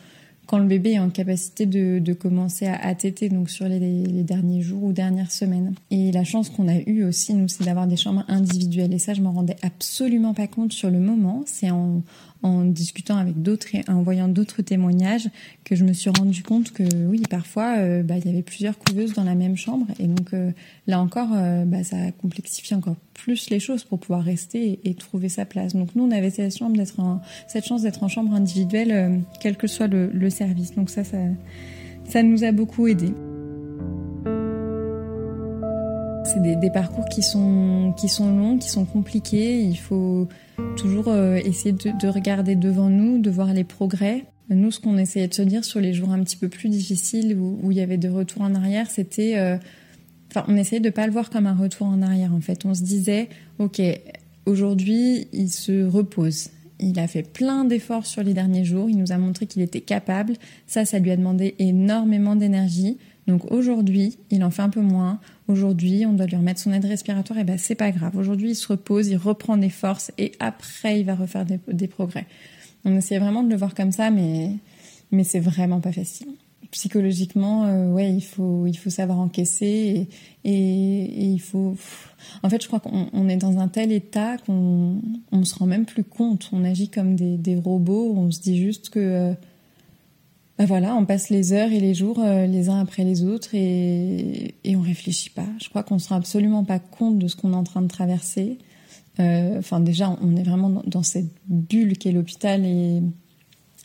quand 0.46 0.58
le 0.58 0.64
bébé 0.64 0.92
est 0.92 0.98
en 0.98 1.10
capacité 1.10 1.66
de, 1.66 1.98
de 1.98 2.12
commencer 2.14 2.66
à, 2.66 2.94
téter, 2.94 3.28
donc 3.28 3.50
sur 3.50 3.68
les, 3.68 3.78
les, 3.78 4.22
derniers 4.22 4.62
jours 4.62 4.84
ou 4.84 4.92
dernières 4.92 5.30
semaines. 5.30 5.74
Et 5.90 6.12
la 6.12 6.24
chance 6.24 6.48
qu'on 6.48 6.68
a 6.68 6.78
eue 6.86 7.04
aussi, 7.04 7.34
nous, 7.34 7.48
c'est 7.48 7.64
d'avoir 7.64 7.86
des 7.86 7.96
chambres 7.96 8.24
individuelles. 8.28 8.94
Et 8.94 8.98
ça, 8.98 9.12
je 9.12 9.20
m'en 9.20 9.32
rendais 9.32 9.56
absolument 9.62 10.32
pas 10.32 10.46
compte 10.46 10.72
sur 10.72 10.90
le 10.90 10.98
moment. 10.98 11.42
C'est 11.46 11.70
en, 11.70 12.02
en 12.46 12.64
discutant 12.64 13.16
avec 13.16 13.42
d'autres 13.42 13.74
et 13.74 13.82
en 13.88 14.02
voyant 14.02 14.28
d'autres 14.28 14.62
témoignages 14.62 15.28
que 15.64 15.74
je 15.74 15.84
me 15.84 15.92
suis 15.92 16.10
rendu 16.10 16.42
compte 16.42 16.72
que 16.72 16.84
oui, 17.06 17.22
parfois, 17.28 17.78
euh, 17.78 18.02
bah, 18.02 18.16
il 18.18 18.26
y 18.26 18.28
avait 18.28 18.42
plusieurs 18.42 18.78
couveuses 18.78 19.12
dans 19.12 19.24
la 19.24 19.34
même 19.34 19.56
chambre. 19.56 19.86
Et 19.98 20.06
donc 20.06 20.32
euh, 20.32 20.52
là 20.86 21.00
encore, 21.00 21.30
euh, 21.32 21.64
bah, 21.64 21.82
ça 21.84 22.12
complexifie 22.12 22.74
encore 22.74 22.96
plus 23.14 23.50
les 23.50 23.60
choses 23.60 23.84
pour 23.84 23.98
pouvoir 23.98 24.22
rester 24.22 24.78
et, 24.84 24.94
trouver 24.94 25.28
sa 25.28 25.44
place. 25.44 25.74
Donc 25.74 25.94
nous, 25.94 26.04
on 26.04 26.10
avait 26.10 26.30
cette 26.30 26.56
chance 26.56 26.72
d'être 26.72 27.00
en, 27.00 27.20
cette 27.48 27.66
chance 27.66 27.82
d'être 27.82 28.02
en 28.02 28.08
chambre 28.08 28.34
individuelle, 28.34 29.20
quel 29.40 29.56
que 29.56 29.66
soit 29.66 29.88
le, 29.88 30.30
service. 30.30 30.74
Donc 30.74 30.90
ça, 30.90 31.04
ça, 31.04 31.18
ça 32.04 32.22
nous 32.22 32.44
a 32.44 32.52
beaucoup 32.52 32.86
aidé. 32.86 33.12
C'est 36.36 36.56
des, 36.60 36.70
parcours 36.70 37.06
qui 37.06 37.22
sont, 37.22 37.94
qui 37.96 38.10
sont 38.10 38.36
longs, 38.36 38.58
qui 38.58 38.68
sont 38.68 38.84
compliqués. 38.84 39.62
Il 39.62 39.78
faut 39.78 40.28
toujours 40.76 41.08
euh, 41.08 41.36
essayer 41.36 41.72
de, 41.72 41.98
de, 41.98 42.08
regarder 42.08 42.56
devant 42.56 42.90
nous, 42.90 43.18
de 43.18 43.30
voir 43.30 43.54
les 43.54 43.64
progrès. 43.64 44.26
Nous, 44.50 44.70
ce 44.70 44.78
qu'on 44.78 44.98
essayait 44.98 45.28
de 45.28 45.34
se 45.34 45.40
dire 45.40 45.64
sur 45.64 45.80
les 45.80 45.94
jours 45.94 46.10
un 46.10 46.22
petit 46.22 46.36
peu 46.36 46.50
plus 46.50 46.68
difficiles 46.68 47.38
où, 47.38 47.70
il 47.70 47.78
y 47.78 47.80
avait 47.80 47.96
des 47.96 48.10
retours 48.10 48.42
en 48.42 48.54
arrière, 48.54 48.90
c'était... 48.90 49.38
Euh, 49.38 49.56
enfin, 50.30 50.44
on 50.46 50.56
essayait 50.56 50.80
de 50.80 50.90
pas 50.90 51.06
le 51.06 51.12
voir 51.12 51.30
comme 51.30 51.46
un 51.46 51.54
retour 51.54 51.86
en 51.86 52.02
arrière, 52.02 52.34
en 52.34 52.40
fait. 52.42 52.66
On 52.66 52.74
se 52.74 52.82
disait, 52.82 53.30
OK, 53.58 53.80
aujourd'hui, 54.44 55.28
il 55.32 55.48
se 55.48 55.86
repose. 55.86 56.50
Il 56.80 56.98
a 56.98 57.08
fait 57.08 57.22
plein 57.22 57.64
d'efforts 57.64 58.04
sur 58.04 58.22
les 58.22 58.34
derniers 58.34 58.64
jours. 58.66 58.90
Il 58.90 58.98
nous 58.98 59.10
a 59.10 59.16
montré 59.16 59.46
qu'il 59.46 59.62
était 59.62 59.80
capable. 59.80 60.34
Ça, 60.66 60.84
ça 60.84 60.98
lui 60.98 61.10
a 61.10 61.16
demandé 61.16 61.54
énormément 61.58 62.36
d'énergie. 62.36 62.98
Donc 63.26 63.50
aujourd'hui, 63.50 64.18
il 64.30 64.44
en 64.44 64.50
fait 64.50 64.62
un 64.62 64.68
peu 64.68 64.80
moins. 64.80 65.18
Aujourd'hui, 65.48 66.06
on 66.06 66.12
doit 66.12 66.26
lui 66.26 66.36
remettre 66.36 66.60
son 66.60 66.72
aide 66.72 66.84
respiratoire. 66.84 67.38
Et 67.38 67.44
ben 67.44 67.58
c'est 67.58 67.74
pas 67.74 67.90
grave. 67.90 68.16
Aujourd'hui, 68.16 68.50
il 68.50 68.54
se 68.54 68.68
repose, 68.68 69.08
il 69.08 69.16
reprend 69.16 69.56
des 69.56 69.70
forces 69.70 70.12
et 70.18 70.32
après, 70.38 71.00
il 71.00 71.06
va 71.06 71.14
refaire 71.14 71.44
des, 71.44 71.88
progrès. 71.88 72.26
On 72.84 72.96
essayait 72.96 73.20
vraiment 73.20 73.42
de 73.42 73.50
le 73.50 73.56
voir 73.56 73.74
comme 73.74 73.92
ça, 73.92 74.10
mais 74.10 74.50
mais 75.10 75.24
c'est 75.24 75.40
vraiment 75.40 75.80
pas 75.80 75.92
facile. 75.92 76.28
Psychologiquement, 76.72 77.64
euh, 77.64 77.92
ouais, 77.92 78.12
il 78.12 78.22
faut 78.22 78.66
il 78.66 78.76
faut 78.76 78.90
savoir 78.90 79.18
encaisser 79.18 80.08
et, 80.44 80.50
et, 80.50 81.24
il 81.24 81.40
faut. 81.40 81.76
En 82.42 82.50
fait, 82.50 82.62
je 82.62 82.66
crois 82.68 82.80
qu'on 82.80 83.28
est 83.28 83.36
dans 83.36 83.58
un 83.58 83.68
tel 83.68 83.92
état 83.92 84.36
qu'on 84.38 85.00
on 85.32 85.44
se 85.44 85.54
rend 85.54 85.66
même 85.66 85.84
plus 85.84 86.04
compte. 86.04 86.48
On 86.52 86.64
agit 86.64 86.88
comme 86.88 87.16
des, 87.16 87.36
des 87.36 87.56
robots. 87.56 88.14
On 88.16 88.30
se 88.30 88.40
dit 88.40 88.58
juste 88.58 88.90
que 88.90 88.98
euh, 88.98 89.32
ben 90.58 90.64
voilà, 90.64 90.94
on 90.94 91.04
passe 91.04 91.28
les 91.28 91.52
heures 91.52 91.70
et 91.70 91.80
les 91.80 91.94
jours 91.94 92.18
euh, 92.18 92.46
les 92.46 92.70
uns 92.70 92.80
après 92.80 93.04
les 93.04 93.24
autres 93.24 93.54
et, 93.54 94.54
et 94.64 94.74
on 94.74 94.80
réfléchit 94.80 95.28
pas. 95.28 95.46
Je 95.62 95.68
crois 95.68 95.82
qu'on 95.82 95.98
se 95.98 96.08
rend 96.08 96.16
absolument 96.16 96.64
pas 96.64 96.78
compte 96.78 97.18
de 97.18 97.28
ce 97.28 97.36
qu'on 97.36 97.52
est 97.52 97.56
en 97.56 97.64
train 97.64 97.82
de 97.82 97.88
traverser. 97.88 98.58
Euh, 99.20 99.58
enfin, 99.58 99.80
déjà, 99.80 100.16
on 100.22 100.36
est 100.36 100.42
vraiment 100.42 100.82
dans, 100.86 101.02
cette 101.02 101.30
bulle 101.48 101.96
qu'est 101.96 102.12
l'hôpital 102.12 102.64
et, 102.64 103.02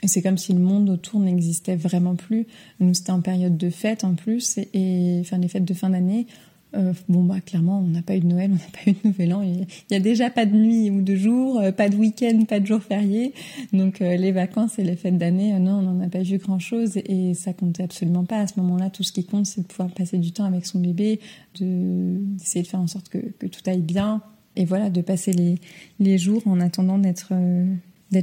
c'est 0.05 0.23
comme 0.23 0.37
si 0.37 0.51
le 0.51 0.59
monde 0.59 0.89
autour 0.89 1.19
n'existait 1.19 1.75
vraiment 1.75 2.15
plus. 2.15 2.47
Nous, 2.79 2.93
c'était 2.95 3.11
en 3.11 3.21
période 3.21 3.55
de 3.55 3.69
fête 3.69 4.03
en 4.03 4.15
plus 4.15 4.57
et, 4.57 4.69
et 4.73 5.19
enfin 5.19 5.37
les 5.37 5.47
fêtes 5.47 5.65
de 5.65 5.75
fin 5.75 5.91
d'année. 5.91 6.25
Euh, 6.73 6.93
bon 7.09 7.25
bah 7.25 7.41
clairement 7.41 7.79
on 7.79 7.87
n'a 7.87 8.01
pas 8.01 8.15
eu 8.15 8.21
de 8.21 8.27
Noël, 8.27 8.49
on 8.53 8.55
n'a 8.55 8.61
pas 8.61 8.89
eu 8.89 8.93
de 8.93 9.07
Nouvel 9.09 9.33
An. 9.33 9.41
Il 9.41 9.67
y 9.89 9.95
a 9.95 9.99
déjà 9.99 10.29
pas 10.29 10.45
de 10.45 10.55
nuit 10.55 10.89
ou 10.89 11.01
de 11.01 11.15
jour, 11.15 11.59
euh, 11.59 11.71
pas 11.71 11.89
de 11.89 11.97
week-end, 11.97 12.45
pas 12.47 12.59
de 12.59 12.65
jour 12.65 12.81
férié. 12.81 13.33
Donc 13.73 14.01
euh, 14.01 14.15
les 14.15 14.31
vacances 14.31 14.79
et 14.79 14.83
les 14.83 14.95
fêtes 14.95 15.17
d'année, 15.17 15.57
non, 15.59 15.79
on 15.79 15.81
n'en 15.81 15.99
a 16.01 16.07
pas 16.07 16.21
vu 16.21 16.37
grand 16.37 16.59
chose 16.59 16.97
et, 16.97 17.33
ça 17.33 17.53
comptait 17.53 17.83
absolument 17.83 18.25
pas 18.25 18.39
à 18.39 18.47
ce 18.47 18.59
moment-là. 18.59 18.89
Tout 18.89 19.03
ce 19.03 19.11
qui 19.11 19.25
compte, 19.25 19.45
c'est 19.45 19.61
de 19.61 19.67
pouvoir 19.67 19.89
passer 19.89 20.17
du 20.17 20.31
temps 20.31 20.43
avec 20.43 20.65
son 20.65 20.79
bébé, 20.79 21.19
de 21.59 22.17
d'essayer 22.37 22.61
de 22.61 22.67
faire 22.67 22.79
en 22.79 22.87
sorte 22.87 23.09
que, 23.09 23.17
que, 23.17 23.47
tout 23.47 23.61
aille 23.67 23.81
bien 23.81 24.21
et 24.55 24.65
voilà 24.65 24.89
de 24.89 25.01
passer 25.01 25.31
les 25.31 25.55
les 25.99 26.17
jours 26.17 26.41
en 26.45 26.59
attendant 26.59 26.97
d'être 26.97 27.33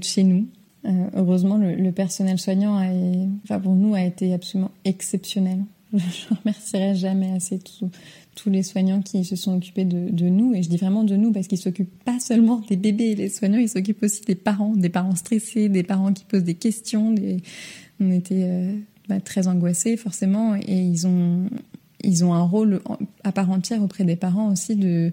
chez 0.02 0.24
nous. 0.24 0.46
heureusement, 1.14 1.56
le, 1.56 1.74
le, 1.74 1.92
personnel 1.92 2.38
soignant 2.38 2.76
a, 2.76 2.86
enfin 3.44 3.60
pour 3.60 3.74
nous 3.74 3.94
a 3.94 4.02
été 4.02 4.32
absolument 4.34 4.70
exceptionnel. 4.84 5.64
Je 5.92 6.34
remercierai 6.42 6.94
jamais 6.94 7.32
assez 7.32 7.58
tous 8.34 8.50
les 8.50 8.62
soignants 8.62 9.02
qui 9.02 9.24
se 9.24 9.36
sont 9.36 9.56
occupés 9.56 9.84
de, 9.84 10.28
nous. 10.28 10.54
Et 10.54 10.62
je 10.62 10.68
dis 10.68 10.76
vraiment 10.76 11.04
de 11.04 11.16
nous 11.16 11.32
parce 11.32 11.46
qu'ils 11.46 11.58
s'occupent 11.58 12.04
pas 12.04 12.20
seulement 12.20 12.62
des 12.68 12.76
bébés, 12.76 13.14
les 13.14 13.28
soignants, 13.28 13.58
ils 13.58 13.68
s'occupent 13.68 14.02
aussi 14.02 14.22
des 14.22 14.34
parents, 14.34 14.74
des 14.74 14.88
parents 14.88 15.16
stressés, 15.16 15.68
des 15.68 15.82
parents 15.82 16.12
qui 16.12 16.24
posent 16.24 16.44
des 16.44 16.54
questions. 16.54 17.12
Des... 17.12 17.38
On 18.00 18.10
était 18.10 18.44
euh, 18.44 18.72
bah, 19.08 19.20
très 19.20 19.48
angoissés 19.48 19.96
forcément 19.96 20.54
et 20.54 20.78
ils 20.78 21.06
ont, 21.06 21.48
ils 22.04 22.24
ont 22.24 22.34
un 22.34 22.42
rôle 22.42 22.80
à 23.24 23.32
part 23.32 23.50
entière 23.50 23.82
auprès 23.82 24.04
des 24.04 24.16
parents 24.16 24.52
aussi 24.52 24.76
de 24.76 25.12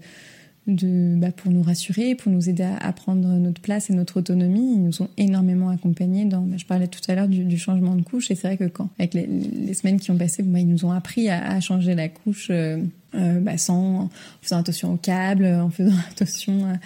de, 0.67 1.15
bah, 1.17 1.31
pour 1.31 1.51
nous 1.51 1.62
rassurer, 1.62 2.15
pour 2.15 2.31
nous 2.31 2.50
aider 2.50 2.63
à, 2.63 2.91
prendre 2.93 3.27
notre 3.27 3.62
place 3.62 3.89
et 3.89 3.93
notre 3.93 4.17
autonomie. 4.17 4.74
Ils 4.75 4.84
nous 4.84 5.01
ont 5.01 5.10
énormément 5.17 5.69
accompagnés 5.69 6.25
dans, 6.25 6.41
bah, 6.41 6.57
je 6.57 6.65
parlais 6.65 6.88
tout 6.88 7.00
à 7.07 7.15
l'heure 7.15 7.27
du, 7.27 7.57
changement 7.57 7.95
de 7.95 8.01
couche 8.01 8.31
et 8.31 8.36
c'est 8.36 8.48
vrai 8.48 8.57
que 8.57 8.65
quand, 8.65 8.89
avec 9.00 9.13
les, 9.13 9.74
semaines 9.74 10.00
qui 10.00 10.12
ont 10.12 10.17
passé, 10.17 10.43
bah, 10.43 10.60
ils 10.60 10.67
nous 10.67 10.86
ont 10.86 10.91
appris 10.91 11.29
à, 11.29 11.60
changer 11.60 11.95
la 11.95 12.10
couche 12.10 12.48
euh, 12.50 12.77
euh, 13.13 13.57
sans, 13.57 14.03
en 14.03 14.10
faisant 14.41 14.57
attention 14.57 14.93
au 14.93 14.98
câble, 14.98 15.45
en 15.45 15.69
faisant 15.69 15.95
attention 16.12 16.77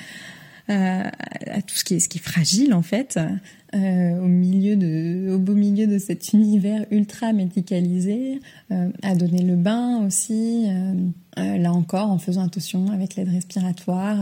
à, 0.68 1.12
tout 1.66 1.76
ce 1.76 1.84
qui 1.84 1.96
est 1.96 2.18
fragile 2.20 2.74
en 2.74 2.84
fait, 2.84 3.20
euh, 3.76 4.20
au 4.20 4.28
milieu 4.28 4.76
de, 4.76 5.34
au 5.34 5.40
beau 5.40 5.54
milieu 5.54 5.88
de 5.88 5.98
cet 6.00 6.34
univers 6.34 6.86
ultra 6.92 7.34
médicalisé, 7.34 8.40
euh, 8.72 8.90
à 9.04 9.16
donner 9.16 9.44
le 9.44 9.56
bain 9.56 10.06
aussi. 10.06 10.66
Euh, 10.68 10.94
euh, 11.38 11.58
là 11.58 11.72
encore, 11.72 12.10
en 12.12 12.18
faisant 12.18 12.44
attention 12.44 12.90
avec 12.92 13.16
l'aide 13.16 13.30
respiratoire. 13.30 14.20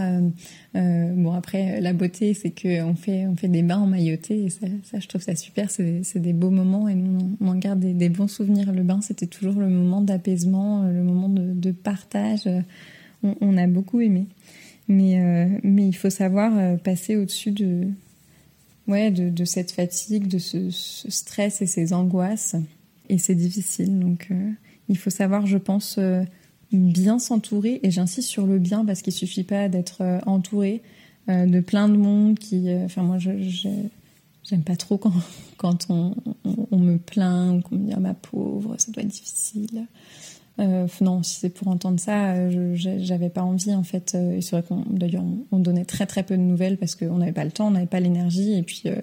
Euh, 0.76 1.14
bon 1.16 1.32
après, 1.32 1.80
la 1.80 1.94
beauté, 1.94 2.34
c'est 2.34 2.52
que 2.52 2.84
on 2.84 2.96
fait, 2.96 3.26
on 3.28 3.36
fait 3.36 3.48
des 3.48 3.64
bains 3.64 3.78
en 3.78 3.88
mailloté 3.88 4.44
et 4.44 4.50
ça, 4.50 4.68
ça 4.84 5.00
je 5.00 5.08
trouve 5.08 5.22
ça 5.22 5.36
super. 5.36 5.72
C'est, 5.72 6.04
c'est 6.04 6.20
des 6.20 6.34
beaux 6.34 6.50
moments 6.50 6.88
et 6.88 6.96
nous, 6.96 7.38
on 7.40 7.48
en 7.48 7.56
garde 7.56 7.80
des, 7.80 7.94
des 7.94 8.10
bons 8.10 8.28
souvenirs. 8.28 8.72
Le 8.72 8.84
bain, 8.84 9.00
c'était 9.02 9.26
toujours 9.26 9.56
le 9.56 9.70
moment 9.70 10.02
d'apaisement, 10.02 10.84
le 10.84 11.02
moment 11.02 11.30
de, 11.30 11.54
de 11.54 11.72
partage. 11.72 12.48
On, 13.24 13.36
on, 13.42 13.58
a 13.58 13.68
beaucoup 13.68 14.02
aimé. 14.02 14.28
Mais, 14.88 15.20
euh, 15.20 15.60
mais 15.64 15.88
il 15.88 15.96
faut 15.96 16.10
savoir 16.10 16.78
passer 16.80 17.16
au-dessus 17.16 17.52
de, 17.52 17.88
ouais, 18.88 19.12
de, 19.12 19.46
cette 19.46 19.72
fatigue, 19.72 20.28
de 20.28 20.38
ce, 20.38 20.70
stress 20.72 21.62
et 21.62 21.68
ces 21.68 21.94
angoisses. 21.94 22.56
Et 23.10 23.18
c'est 23.18 23.36
difficile. 23.36 24.00
Donc, 24.00 24.28
euh, 24.32 24.52
il 24.90 24.98
faut 24.98 25.10
savoir, 25.10 25.46
je 25.46 25.58
pense, 25.58 25.98
euh, 25.98 26.24
bien 26.72 27.20
s'entourer. 27.20 27.80
Et 27.84 27.92
j'insiste 27.92 28.30
sur 28.30 28.46
le 28.46 28.60
bien 28.60 28.86
parce 28.86 29.02
qu'il 29.02 29.14
suffit 29.14 29.44
pas 29.44 29.70
d'être 29.70 30.02
euh, 30.02 30.20
entouré 30.26 30.82
de 31.30 31.60
plein 31.60 31.90
de 31.90 31.98
monde 31.98 32.40
qui. 32.40 32.74
Enfin, 32.74 33.04
moi, 33.04 33.18
je, 33.18 33.32
j'aime 34.44 34.64
pas 34.64 34.78
trop 34.78 34.98
quand, 34.98 35.12
on, 35.90 36.16
on 36.72 36.80
me 36.80 36.98
plaint 36.98 37.58
ou 37.58 37.62
qu'on 37.62 37.76
me 37.76 37.88
dit 37.88 37.94
ah, 37.94 38.00
ma 38.00 38.14
pauvre, 38.14 38.76
ça 38.78 38.94
doit 38.94 39.04
être 39.04 39.10
difficile. 39.10 39.88
Euh, 40.60 40.88
non, 41.02 41.22
si 41.22 41.40
c'est 41.40 41.50
pour 41.50 41.68
entendre 41.68 42.00
ça, 42.00 42.34
euh, 42.34 42.72
j'avais 42.74 43.30
pas 43.30 43.44
envie 43.44 43.74
en 43.74 43.84
fait. 43.84 44.14
Euh, 44.16 44.38
et 44.38 44.42
c'est 44.42 44.56
vrai 44.56 44.64
qu'on 44.68 44.84
d'ailleurs 44.90 45.24
on, 45.52 45.60
donnait 45.60 45.86
très 45.86 46.06
très 46.06 46.24
peu 46.24 46.36
de 46.36 46.42
nouvelles 46.42 46.78
parce 46.78 46.96
qu'on 46.96 47.18
n'avait 47.18 47.32
pas 47.32 47.46
le 47.46 47.52
temps, 47.52 47.68
on 47.68 47.72
n'avait 47.72 47.86
pas 47.86 48.00
l'énergie 48.00 48.58
et 48.58 48.64
puis 48.64 48.84
euh, 48.88 48.96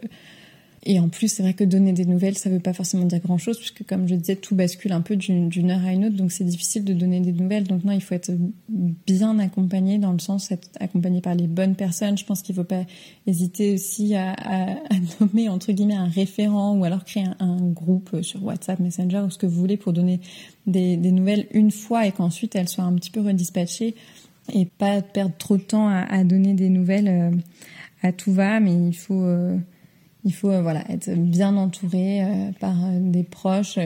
et 0.87 1.01
en 1.01 1.09
plus, 1.09 1.29
c'est 1.29 1.43
vrai 1.43 1.55
que 1.55 1.65
donner 1.65 1.93
des 1.93 2.05
nouvelles, 2.05 2.37
ça 2.37 2.51
veut 2.51 2.61
pas 2.61 2.75
forcément 2.75 3.05
dire 3.05 3.21
grand-chose, 3.21 3.59
puisque 3.59 3.87
comme 3.87 4.07
je 4.07 4.15
disais, 4.17 4.37
tout 4.37 4.55
bascule 4.55 4.93
un 4.93 5.01
peu 5.01 5.17
d'une 5.17 5.71
heure 5.71 5.83
à 5.83 5.93
une 5.93 6.05
autre, 6.05 6.17
donc 6.17 6.31
c'est 6.31 6.45
difficile 6.45 6.85
de 6.85 6.93
donner 6.93 7.21
des 7.21 7.33
nouvelles. 7.33 7.65
Donc 7.65 7.85
non, 7.85 7.93
il 7.93 8.03
faut 8.03 8.15
être 8.15 8.33
bien 8.69 9.39
accompagné, 9.39 9.97
dans 9.97 10.13
le 10.13 10.19
sens 10.19 10.51
être 10.53 10.69
accompagné 10.81 11.23
par 11.23 11.35
les 11.35 11.47
bonnes 11.47 11.75
personnes. 11.75 12.19
Je 12.19 12.27
pense 12.27 12.43
qu'il 12.43 12.55
faut 12.55 12.65
pas 12.65 12.85
hésiter 13.27 13.73
aussi 13.73 14.15
à, 14.15 14.37
nommer 15.21 15.49
entre 15.49 15.73
guillemets 15.73 15.95
un 15.95 16.09
référent 16.09 16.77
ou 16.77 16.85
alors 16.85 17.05
créer 17.05 17.25
un, 17.41 17.57
groupe 17.57 18.21
sur 18.23 18.45
WhatsApp, 18.45 18.79
Messenger 18.79 19.23
ou 19.27 19.31
ce 19.31 19.39
que 19.39 19.47
vous 19.47 19.59
voulez 19.59 19.79
pour 19.79 19.95
donner 19.95 20.21
des, 20.67 20.97
nouvelles 20.97 21.47
une 21.53 21.71
fois 21.71 22.07
et 22.07 22.13
qu'ensuite 22.13 22.57
elles 22.57 22.69
soient 22.69 22.85
un 22.85 22.93
petit 22.95 23.11
peu 23.11 23.21
redispatchées 23.21 23.95
et 24.53 24.67
pas 24.67 25.01
perdre 25.01 25.35
trop 25.39 25.57
de 25.57 25.63
temps 25.63 25.89
à, 25.89 26.01
à 26.01 26.25
donner 26.25 26.53
des 26.53 26.69
nouvelles 26.69 27.09
euh, 27.09 27.31
à 28.03 28.13
tout 28.13 28.33
va, 28.33 28.61
mais 28.61 28.75
il 28.75 28.93
faut 28.93 29.23
euh, 29.23 29.57
il 30.25 30.33
faut 30.33 30.51
euh, 30.51 30.63
voilà 30.63 30.85
être 30.91 31.11
bien 31.15 31.57
entouré 31.57 32.23
euh, 32.23 32.51
par 32.59 32.85
euh, 32.85 32.99
des 33.01 33.23
proches 33.23 33.79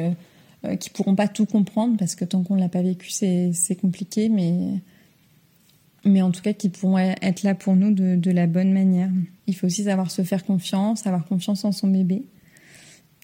qui 0.80 0.90
pourront 0.90 1.14
pas 1.14 1.28
tout 1.28 1.47
comprendre 1.47 1.97
parce 1.99 2.16
que 2.16 2.25
tant 2.25 2.42
qu'on 2.42 2.57
l'a 2.57 2.68
pas 2.68 2.83
vécu 2.83 3.11
c'est 3.11 3.76
compliqué 3.80 4.28
mais 6.04 6.21
en 6.21 6.33
tout 6.33 6.42
cas 6.42 6.52
qui 6.52 6.68
pourront 6.68 6.99
être 6.99 7.45
là 7.45 7.54
pour 7.54 7.76
nous 7.76 7.95
de, 7.95 8.16
de 8.16 8.30
la 8.33 8.49
bonne 8.49 8.73
manière. 8.73 9.11
Il 9.47 9.54
faut 9.54 9.68
aussi 9.68 9.85
savoir 9.85 10.11
se 10.11 10.23
faire 10.23 10.45
confiance, 10.45 11.07
avoir 11.07 11.26
confiance 11.26 11.64
en 11.64 11.71
son 11.71 11.87
bébé. 11.87 12.25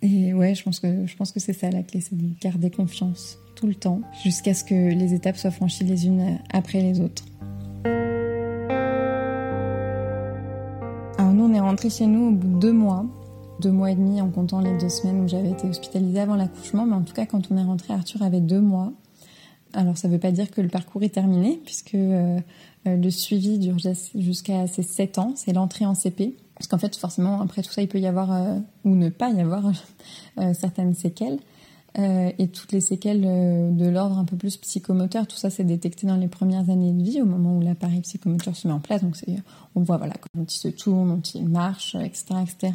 Et 0.03 0.33
ouais, 0.33 0.55
je 0.55 0.63
pense 0.63 0.79
que 0.79 1.07
je 1.07 1.17
pense 1.17 1.33
que 1.33 1.41
c'est 1.41 1.55
ça 1.55 1.71
la 1.71 1.83
clé, 1.83 2.01
c'est 2.01 2.17
de 2.17 2.29
garder 2.41 2.71
confiance 2.71 3.37
tout 3.57 3.67
le 3.67 3.75
temps 3.75 4.01
jusqu'à 4.23 4.55
ce 4.55 4.63
que 4.63 4.95
les 4.95 5.13
étapes 5.13 5.37
soient 5.37 5.51
franchies 5.51 5.85
les 5.85 6.07
unes 6.07 6.39
après 6.53 6.83
les 6.83 7.01
autres. 7.01 7.25
Est 11.53 11.61
rentré 11.61 11.91
chez 11.91 12.07
nous 12.07 12.29
au 12.29 12.31
bout 12.31 12.49
de 12.49 12.59
deux 12.61 12.73
mois, 12.73 13.05
deux 13.61 13.71
mois 13.71 13.91
et 13.91 13.95
demi 13.95 14.21
en 14.21 14.29
comptant 14.31 14.61
les 14.61 14.77
deux 14.79 14.89
semaines 14.89 15.25
où 15.25 15.29
j'avais 15.29 15.51
été 15.51 15.69
hospitalisée 15.69 16.21
avant 16.21 16.37
l'accouchement, 16.37 16.87
mais 16.87 16.95
en 16.95 17.03
tout 17.03 17.15
cas 17.15 17.27
quand 17.27 17.51
on 17.51 17.57
est 17.57 17.63
rentré, 17.63 17.93
Arthur 17.95 18.23
avait 18.23 18.41
deux 18.41 18.61
mois. 18.61 18.93
Alors 19.75 19.99
ça 19.99 20.09
ne 20.09 20.13
veut 20.13 20.21
pas 20.21 20.31
dire 20.31 20.51
que 20.51 20.61
le 20.61 20.69
parcours 20.69 21.03
est 21.03 21.09
terminé, 21.09 21.61
puisque 21.65 21.95
euh, 21.95 22.39
euh, 22.87 22.97
le 22.97 23.11
suivi 23.11 23.59
dure 23.59 23.77
jusqu'à 24.15 24.67
ses 24.67 24.83
7 24.83 25.19
ans, 25.19 25.33
c'est 25.37 25.53
l'entrée 25.53 25.85
en 25.85 25.95
CP. 25.95 26.37
Parce 26.57 26.69
qu'en 26.69 26.79
fait, 26.79 26.95
forcément, 26.95 27.41
après 27.41 27.63
tout 27.63 27.73
ça, 27.73 27.83
il 27.83 27.89
peut 27.89 27.99
y 27.99 28.07
avoir, 28.07 28.33
euh, 28.33 28.59
ou 28.85 28.95
ne 28.95 29.09
pas 29.09 29.31
y 29.31 29.41
avoir, 29.41 29.73
certaines 30.55 30.95
séquelles. 30.95 31.39
Et 31.97 32.49
toutes 32.49 32.73
les 32.73 32.81
séquelles 32.81 33.21
de 33.21 33.89
l'ordre 33.89 34.19
un 34.19 34.25
peu 34.25 34.37
plus 34.37 34.57
psychomoteur, 34.57 35.27
tout 35.27 35.37
ça 35.37 35.51
c'est 35.51 35.65
détecté 35.65 36.07
dans 36.07 36.17
les 36.17 36.29
premières 36.29 36.69
années 36.69 36.93
de 36.93 37.03
vie, 37.03 37.23
au 37.23 37.25
moment 37.25 37.57
où 37.57 37.61
l'appareil 37.61 38.01
psychomoteur 38.01 38.57
se 38.57 38.67
met 38.67 38.75
en 38.75 38.81
place. 38.81 39.03
Donc 39.03 39.17
on 39.75 39.83
voit 39.83 39.97
voilà 39.97 40.15
comment 40.15 40.45
il 40.49 40.53
se 40.53 40.69
tourne, 40.69 41.09
comment 41.09 41.23
il 41.35 41.49
marche, 41.49 41.95
etc. 41.95 42.35
etc. 42.43 42.73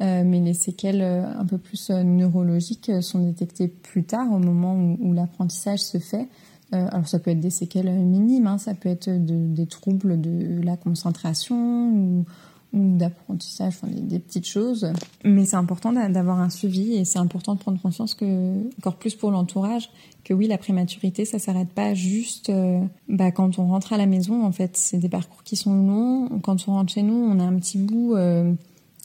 mais 0.00 0.40
les 0.40 0.54
séquelles 0.54 1.02
un 1.02 1.44
peu 1.44 1.58
plus 1.58 1.90
neurologiques 1.90 2.90
sont 3.02 3.18
détectées 3.18 3.68
plus 3.68 4.04
tard, 4.04 4.32
au 4.32 4.38
moment 4.38 4.74
où 5.00 5.12
l'apprentissage 5.12 5.80
se 5.80 5.98
fait. 5.98 6.28
Euh, 6.74 6.88
alors 6.90 7.06
ça 7.06 7.18
peut 7.18 7.30
être 7.30 7.40
des 7.40 7.50
séquelles 7.50 7.90
minimes, 7.90 8.46
hein, 8.46 8.58
ça 8.58 8.74
peut 8.74 8.88
être 8.88 9.08
des 9.08 9.66
troubles 9.66 10.20
de 10.20 10.60
la 10.62 10.76
concentration 10.76 11.90
ou, 11.90 12.24
d'apprentissage, 12.72 13.74
des, 13.84 14.18
petites 14.18 14.46
choses. 14.46 14.92
Mais 15.24 15.44
c'est 15.44 15.56
important 15.56 15.92
d'avoir 15.92 16.40
un 16.40 16.50
suivi 16.50 16.94
et 16.94 17.04
c'est 17.04 17.18
important 17.18 17.54
de 17.54 17.60
prendre 17.60 17.80
conscience 17.80 18.14
que, 18.14 18.68
encore 18.78 18.96
plus 18.96 19.14
pour 19.14 19.30
l'entourage, 19.30 19.90
que 20.24 20.34
oui, 20.34 20.46
la 20.46 20.58
prématurité, 20.58 21.24
ça 21.24 21.38
s'arrête 21.38 21.70
pas 21.70 21.94
juste 21.94 22.50
euh, 22.50 22.80
bah, 23.08 23.30
quand 23.30 23.58
on 23.58 23.66
rentre 23.68 23.92
à 23.92 23.96
la 23.96 24.06
maison. 24.06 24.44
En 24.44 24.52
fait, 24.52 24.76
c'est 24.76 24.98
des 24.98 25.08
parcours 25.08 25.42
qui 25.44 25.56
sont 25.56 25.74
longs. 25.74 26.40
Quand 26.42 26.68
on 26.68 26.72
rentre 26.72 26.92
chez 26.92 27.02
nous, 27.02 27.14
on 27.14 27.38
a 27.38 27.44
un 27.44 27.56
petit 27.56 27.78
bout 27.78 28.14
euh, 28.14 28.52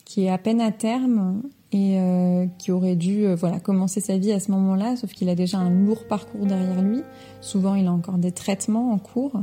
qui 0.06 0.24
est 0.24 0.30
à 0.30 0.38
peine 0.38 0.60
à 0.60 0.72
terme 0.72 1.42
et 1.74 1.98
euh, 1.98 2.48
qui 2.58 2.72
aurait 2.72 2.98
dû 2.98 3.26
euh, 3.26 3.36
voilà 3.36 3.60
commencer 3.60 4.02
sa 4.02 4.18
vie 4.18 4.34
à 4.34 4.40
ce 4.40 4.52
moment-là, 4.52 4.98
sauf 4.98 5.12
qu'il 5.12 5.30
a 5.30 5.36
déjà 5.36 5.58
un 5.58 5.70
lourd 5.70 6.06
parcours 6.06 6.46
derrière 6.46 6.82
lui. 6.82 7.02
Souvent, 7.40 7.76
il 7.76 7.88
a 7.88 7.92
encore 7.92 8.18
des 8.18 8.34
traitements 8.34 8.92
en 8.92 8.98
cours 8.98 9.42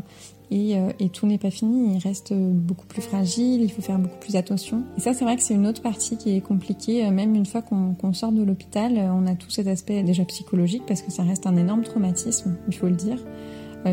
et, 0.51 0.77
euh, 0.77 0.91
et 1.01 1.09
tout 1.09 1.27
n'est 1.27 1.39
pas 1.39 1.51
fini. 1.51 1.95
Il 1.95 1.99
reste 1.99 2.35
beaucoup 2.35 2.87
plus 2.87 3.01
fragile. 3.01 3.63
Il 3.63 3.71
faut 3.71 3.81
faire 3.81 3.99
beaucoup 3.99 4.19
plus 4.21 4.37
attention. 4.37 4.85
Et 4.99 5.01
ça, 5.01 5.15
c'est 5.15 5.25
vrai 5.25 5.37
que 5.37 5.43
c'est 5.43 5.55
une 5.55 5.67
autre 5.67 5.81
partie 5.81 6.19
qui 6.19 6.37
est 6.37 6.43
compliquée. 6.43 7.11
Même 7.11 7.35
une 7.35 7.47
fois 7.47 7.63
qu'on 7.63 8.13
sort 8.13 8.33
de 8.33 8.43
l'hôpital, 8.43 8.99
on 8.99 9.27
a 9.27 9.35
tout 9.35 9.51
cet 9.51 9.67
aspect 9.67 10.03
déjà 10.03 10.25
psychologique 10.27 10.83
parce 10.87 11.01
que 11.01 11.11
ça 11.11 11.23
reste 11.23 11.47
un 11.47 11.57
énorme 11.57 11.83
traumatisme. 11.83 12.57
Il 12.69 12.75
faut 12.75 12.89
le 12.89 12.97
dire. 12.97 13.19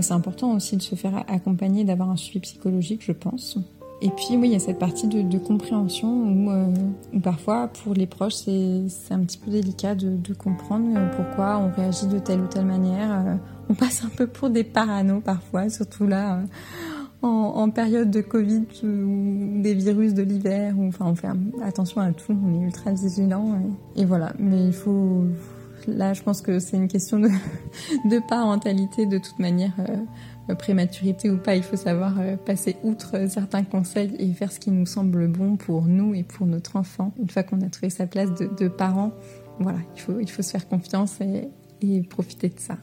c'est 0.01 0.11
important 0.11 0.53
aussi 0.53 0.75
de 0.75 0.81
se 0.81 0.95
faire 0.95 1.23
accompagner, 1.29 1.85
d'avoir 1.85 2.09
un 2.09 2.17
suivi 2.17 2.41
psychologique, 2.41 3.01
je 3.01 3.13
pense. 3.13 3.57
Et 4.01 4.09
puis 4.09 4.31
oui, 4.31 4.49
il 4.49 4.51
y 4.51 4.55
a 4.55 4.59
cette 4.59 4.79
partie 4.79 5.07
de, 5.07 5.37
compréhension 5.37 6.09
où, 6.09 6.51
euh, 6.51 6.67
où, 7.13 7.19
parfois 7.19 7.69
pour 7.69 7.93
les 7.93 8.07
proches 8.07 8.35
c'est 8.35 9.13
un 9.13 9.19
petit 9.19 9.37
peu 9.37 9.51
délicat 9.51 9.95
de, 9.95 10.33
comprendre 10.33 10.87
euh, 10.95 11.15
pourquoi 11.15 11.57
on 11.57 11.71
réagit 11.71 12.07
de 12.07 12.19
telle 12.19 12.41
ou 12.41 12.47
telle 12.47 12.65
manière. 12.65 13.11
Euh, 13.11 13.35
on 13.69 13.73
passe 13.73 14.03
un 14.03 14.09
peu 14.09 14.27
pour 14.27 14.49
des 14.49 14.63
paranos 14.63 15.23
parfois, 15.23 15.69
surtout 15.69 16.07
là 16.07 16.41
en, 17.21 17.69
période 17.71 18.11
de 18.11 18.21
Covid 18.21 18.65
ou 18.83 19.61
des 19.61 19.73
virus 19.73 20.13
de 20.13 20.21
l'hiver. 20.21 20.75
Enfin, 20.79 21.05
on 21.07 21.15
fait 21.15 21.29
attention 21.63 22.01
à 22.01 22.11
tout, 22.11 22.37
on 22.45 22.53
est 22.53 22.63
ultra 22.65 22.91
vigilant. 22.91 23.59
Et, 23.95 24.05
voilà, 24.05 24.33
mais 24.37 24.67
il 24.67 24.73
faut 24.73 25.23
là, 25.87 26.13
je 26.13 26.21
pense 26.21 26.41
que 26.41 26.59
c'est 26.59 26.77
une 26.77 26.87
question 26.87 27.19
de 27.19 28.19
parentalité 28.29 29.07
de 29.07 29.17
toute 29.17 29.39
manière. 29.39 29.73
Euh, 30.49 30.55
prématurité 30.55 31.29
ou 31.29 31.37
pas, 31.37 31.55
il 31.55 31.63
faut 31.63 31.75
savoir 31.75 32.19
euh, 32.19 32.35
passer 32.37 32.77
outre 32.83 33.27
certains 33.29 33.63
conseils 33.63 34.15
et 34.19 34.31
faire 34.33 34.51
ce 34.51 34.59
qui 34.59 34.71
nous 34.71 34.85
semble 34.85 35.27
bon 35.27 35.55
pour 35.57 35.83
nous 35.83 36.13
et 36.13 36.23
pour 36.23 36.45
notre 36.45 36.75
enfant. 36.75 37.13
Une 37.19 37.29
fois 37.29 37.43
qu'on 37.43 37.61
a 37.61 37.69
trouvé 37.69 37.89
sa 37.89 38.05
place 38.05 38.33
de, 38.33 38.47
de 38.47 38.67
parent, 38.67 39.11
voilà, 39.59 39.79
il 39.95 40.01
faut, 40.01 40.19
il 40.19 40.29
faut 40.29 40.41
se 40.41 40.51
faire 40.51 40.67
confiance 40.67 41.19
et, 41.21 41.49
profiter 42.09 42.49
de 42.49 42.59
ça. 42.59 42.77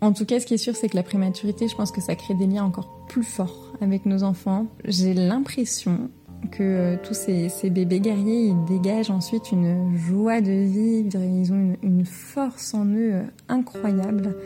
En 0.00 0.12
tout 0.12 0.24
cas, 0.24 0.38
ce 0.38 0.46
qui 0.46 0.54
est 0.54 0.58
sûr, 0.58 0.76
c'est 0.76 0.88
que 0.88 0.94
la 0.94 1.02
prématurité, 1.02 1.66
je 1.66 1.74
pense 1.74 1.90
que 1.90 2.00
ça 2.00 2.14
crée 2.14 2.34
des 2.34 2.46
liens 2.46 2.62
encore 2.62 3.04
plus 3.08 3.24
forts 3.24 3.72
avec 3.80 4.06
nos 4.06 4.22
enfants. 4.22 4.68
J'ai 4.84 5.12
l'impression 5.12 6.08
que 6.52 6.62
euh, 6.62 6.96
tous 7.02 7.14
ces, 7.14 7.48
ces, 7.48 7.68
bébés 7.68 7.98
guerriers, 7.98 8.46
ils 8.46 8.64
dégagent 8.64 9.10
ensuite 9.10 9.50
une 9.50 9.96
joie 9.96 10.40
de 10.40 10.52
vivre, 10.52 11.20
ils 11.20 11.52
ont 11.52 11.76
une 11.82 12.04
force 12.04 12.74
en 12.74 12.86
eux 12.86 13.22
incroyable 13.48 14.36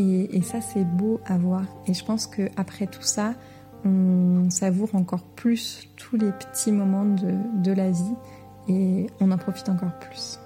et, 0.00 0.42
ça, 0.42 0.60
c'est 0.60 0.84
beau 0.84 1.20
à 1.26 1.36
voir. 1.36 1.62
Et 1.86 1.94
je 1.94 2.04
pense 2.04 2.26
qu'après 2.26 2.86
tout 2.86 3.02
ça, 3.02 3.34
on 3.84 4.48
savoure 4.50 4.94
encore 4.94 5.22
plus 5.22 5.88
tous 5.96 6.16
les 6.16 6.32
petits 6.32 6.72
moments 6.72 7.04
de, 7.04 7.32
de 7.62 7.72
la 7.72 7.90
vie 7.90 8.14
et 8.68 9.06
on 9.20 9.30
en 9.30 9.38
profite 9.38 9.68
encore 9.68 9.98
plus. 9.98 10.38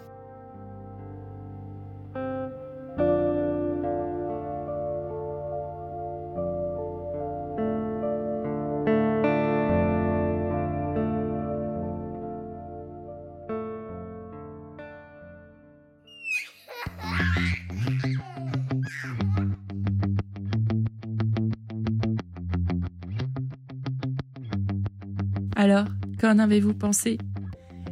Alors, 25.65 25.87
qu'en 26.21 26.39
avez-vous 26.39 26.75
pensé? 26.75 27.17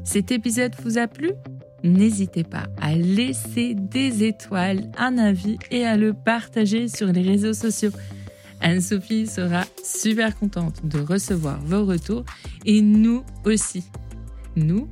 Cet 0.04 0.30
épisode 0.30 0.74
vous 0.84 0.98
a 0.98 1.06
plu? 1.06 1.30
N'hésitez 1.82 2.44
pas 2.44 2.64
à 2.78 2.94
laisser 2.94 3.74
des 3.74 4.24
étoiles, 4.24 4.90
un 4.98 5.16
avis 5.16 5.56
et 5.70 5.86
à 5.86 5.96
le 5.96 6.12
partager 6.12 6.88
sur 6.88 7.06
les 7.06 7.22
réseaux 7.22 7.54
sociaux. 7.54 7.92
Anne-Sophie 8.60 9.26
sera 9.26 9.64
super 9.82 10.38
contente 10.38 10.84
de 10.84 11.00
recevoir 11.00 11.62
vos 11.62 11.86
retours 11.86 12.26
et 12.66 12.82
nous 12.82 13.24
aussi. 13.46 13.84
Nous, 14.54 14.86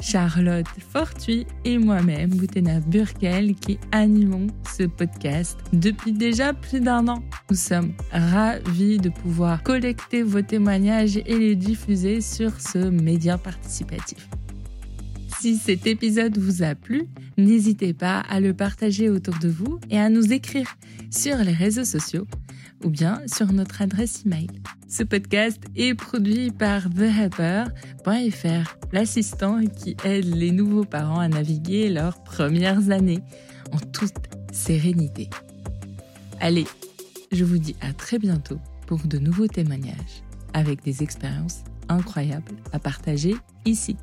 Charlotte 0.00 0.66
Fortuit 0.92 1.46
et 1.64 1.78
moi-même, 1.78 2.30
Boutena 2.30 2.80
Burkel, 2.80 3.54
qui 3.54 3.78
animons 3.92 4.48
ce 4.76 4.84
podcast 4.84 5.58
depuis 5.72 6.12
déjà 6.12 6.52
plus 6.52 6.80
d'un 6.80 7.06
an. 7.08 7.22
Nous 7.50 7.56
sommes 7.56 7.92
ravis 8.10 8.98
de 8.98 9.10
pouvoir 9.10 9.62
collecter 9.62 10.22
vos 10.22 10.42
témoignages 10.42 11.18
et 11.18 11.38
les 11.38 11.56
diffuser 11.56 12.20
sur 12.20 12.60
ce 12.60 12.78
média 12.78 13.38
participatif. 13.38 14.28
Si 15.40 15.56
cet 15.56 15.86
épisode 15.86 16.36
vous 16.36 16.62
a 16.62 16.74
plu, 16.74 17.06
n'hésitez 17.38 17.94
pas 17.94 18.20
à 18.28 18.40
le 18.40 18.52
partager 18.52 19.08
autour 19.08 19.38
de 19.38 19.48
vous 19.48 19.80
et 19.90 19.98
à 19.98 20.10
nous 20.10 20.32
écrire 20.32 20.76
sur 21.10 21.36
les 21.38 21.52
réseaux 21.52 21.84
sociaux 21.84 22.26
ou 22.84 22.90
bien 22.90 23.20
sur 23.26 23.52
notre 23.52 23.82
adresse 23.82 24.24
email. 24.24 24.48
Ce 24.88 25.02
podcast 25.02 25.62
est 25.76 25.94
produit 25.94 26.50
par 26.50 26.88
TheHelper.fr, 26.90 28.76
l'assistant 28.92 29.60
qui 29.66 29.96
aide 30.04 30.34
les 30.34 30.50
nouveaux 30.50 30.84
parents 30.84 31.20
à 31.20 31.28
naviguer 31.28 31.88
leurs 31.88 32.22
premières 32.22 32.90
années 32.90 33.22
en 33.72 33.78
toute 33.78 34.16
sérénité. 34.52 35.28
Allez, 36.40 36.66
je 37.32 37.44
vous 37.44 37.58
dis 37.58 37.76
à 37.80 37.92
très 37.92 38.18
bientôt 38.18 38.58
pour 38.86 38.98
de 39.06 39.18
nouveaux 39.18 39.46
témoignages 39.46 40.22
avec 40.54 40.82
des 40.82 41.02
expériences 41.02 41.62
incroyables 41.88 42.52
à 42.72 42.78
partager 42.78 43.36
ici. 43.64 43.96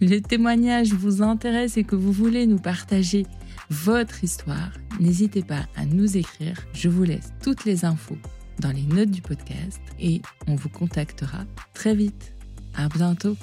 Le 0.00 0.18
témoignage 0.20 0.92
vous 0.92 1.22
intéresse 1.22 1.76
et 1.76 1.84
que 1.84 1.96
vous 1.96 2.12
voulez 2.12 2.46
nous 2.46 2.58
partager 2.58 3.24
votre 3.70 4.24
histoire, 4.24 4.72
n'hésitez 5.02 5.42
pas 5.42 5.66
à 5.76 5.84
nous 5.84 6.16
écrire. 6.16 6.56
Je 6.72 6.88
vous 6.88 7.02
laisse 7.02 7.32
toutes 7.42 7.64
les 7.64 7.84
infos 7.84 8.16
dans 8.60 8.70
les 8.70 8.82
notes 8.82 9.10
du 9.10 9.20
podcast 9.20 9.80
et 10.00 10.22
on 10.46 10.54
vous 10.54 10.68
contactera 10.68 11.44
très 11.74 11.94
vite. 11.94 12.32
À 12.74 12.88
bientôt. 12.88 13.36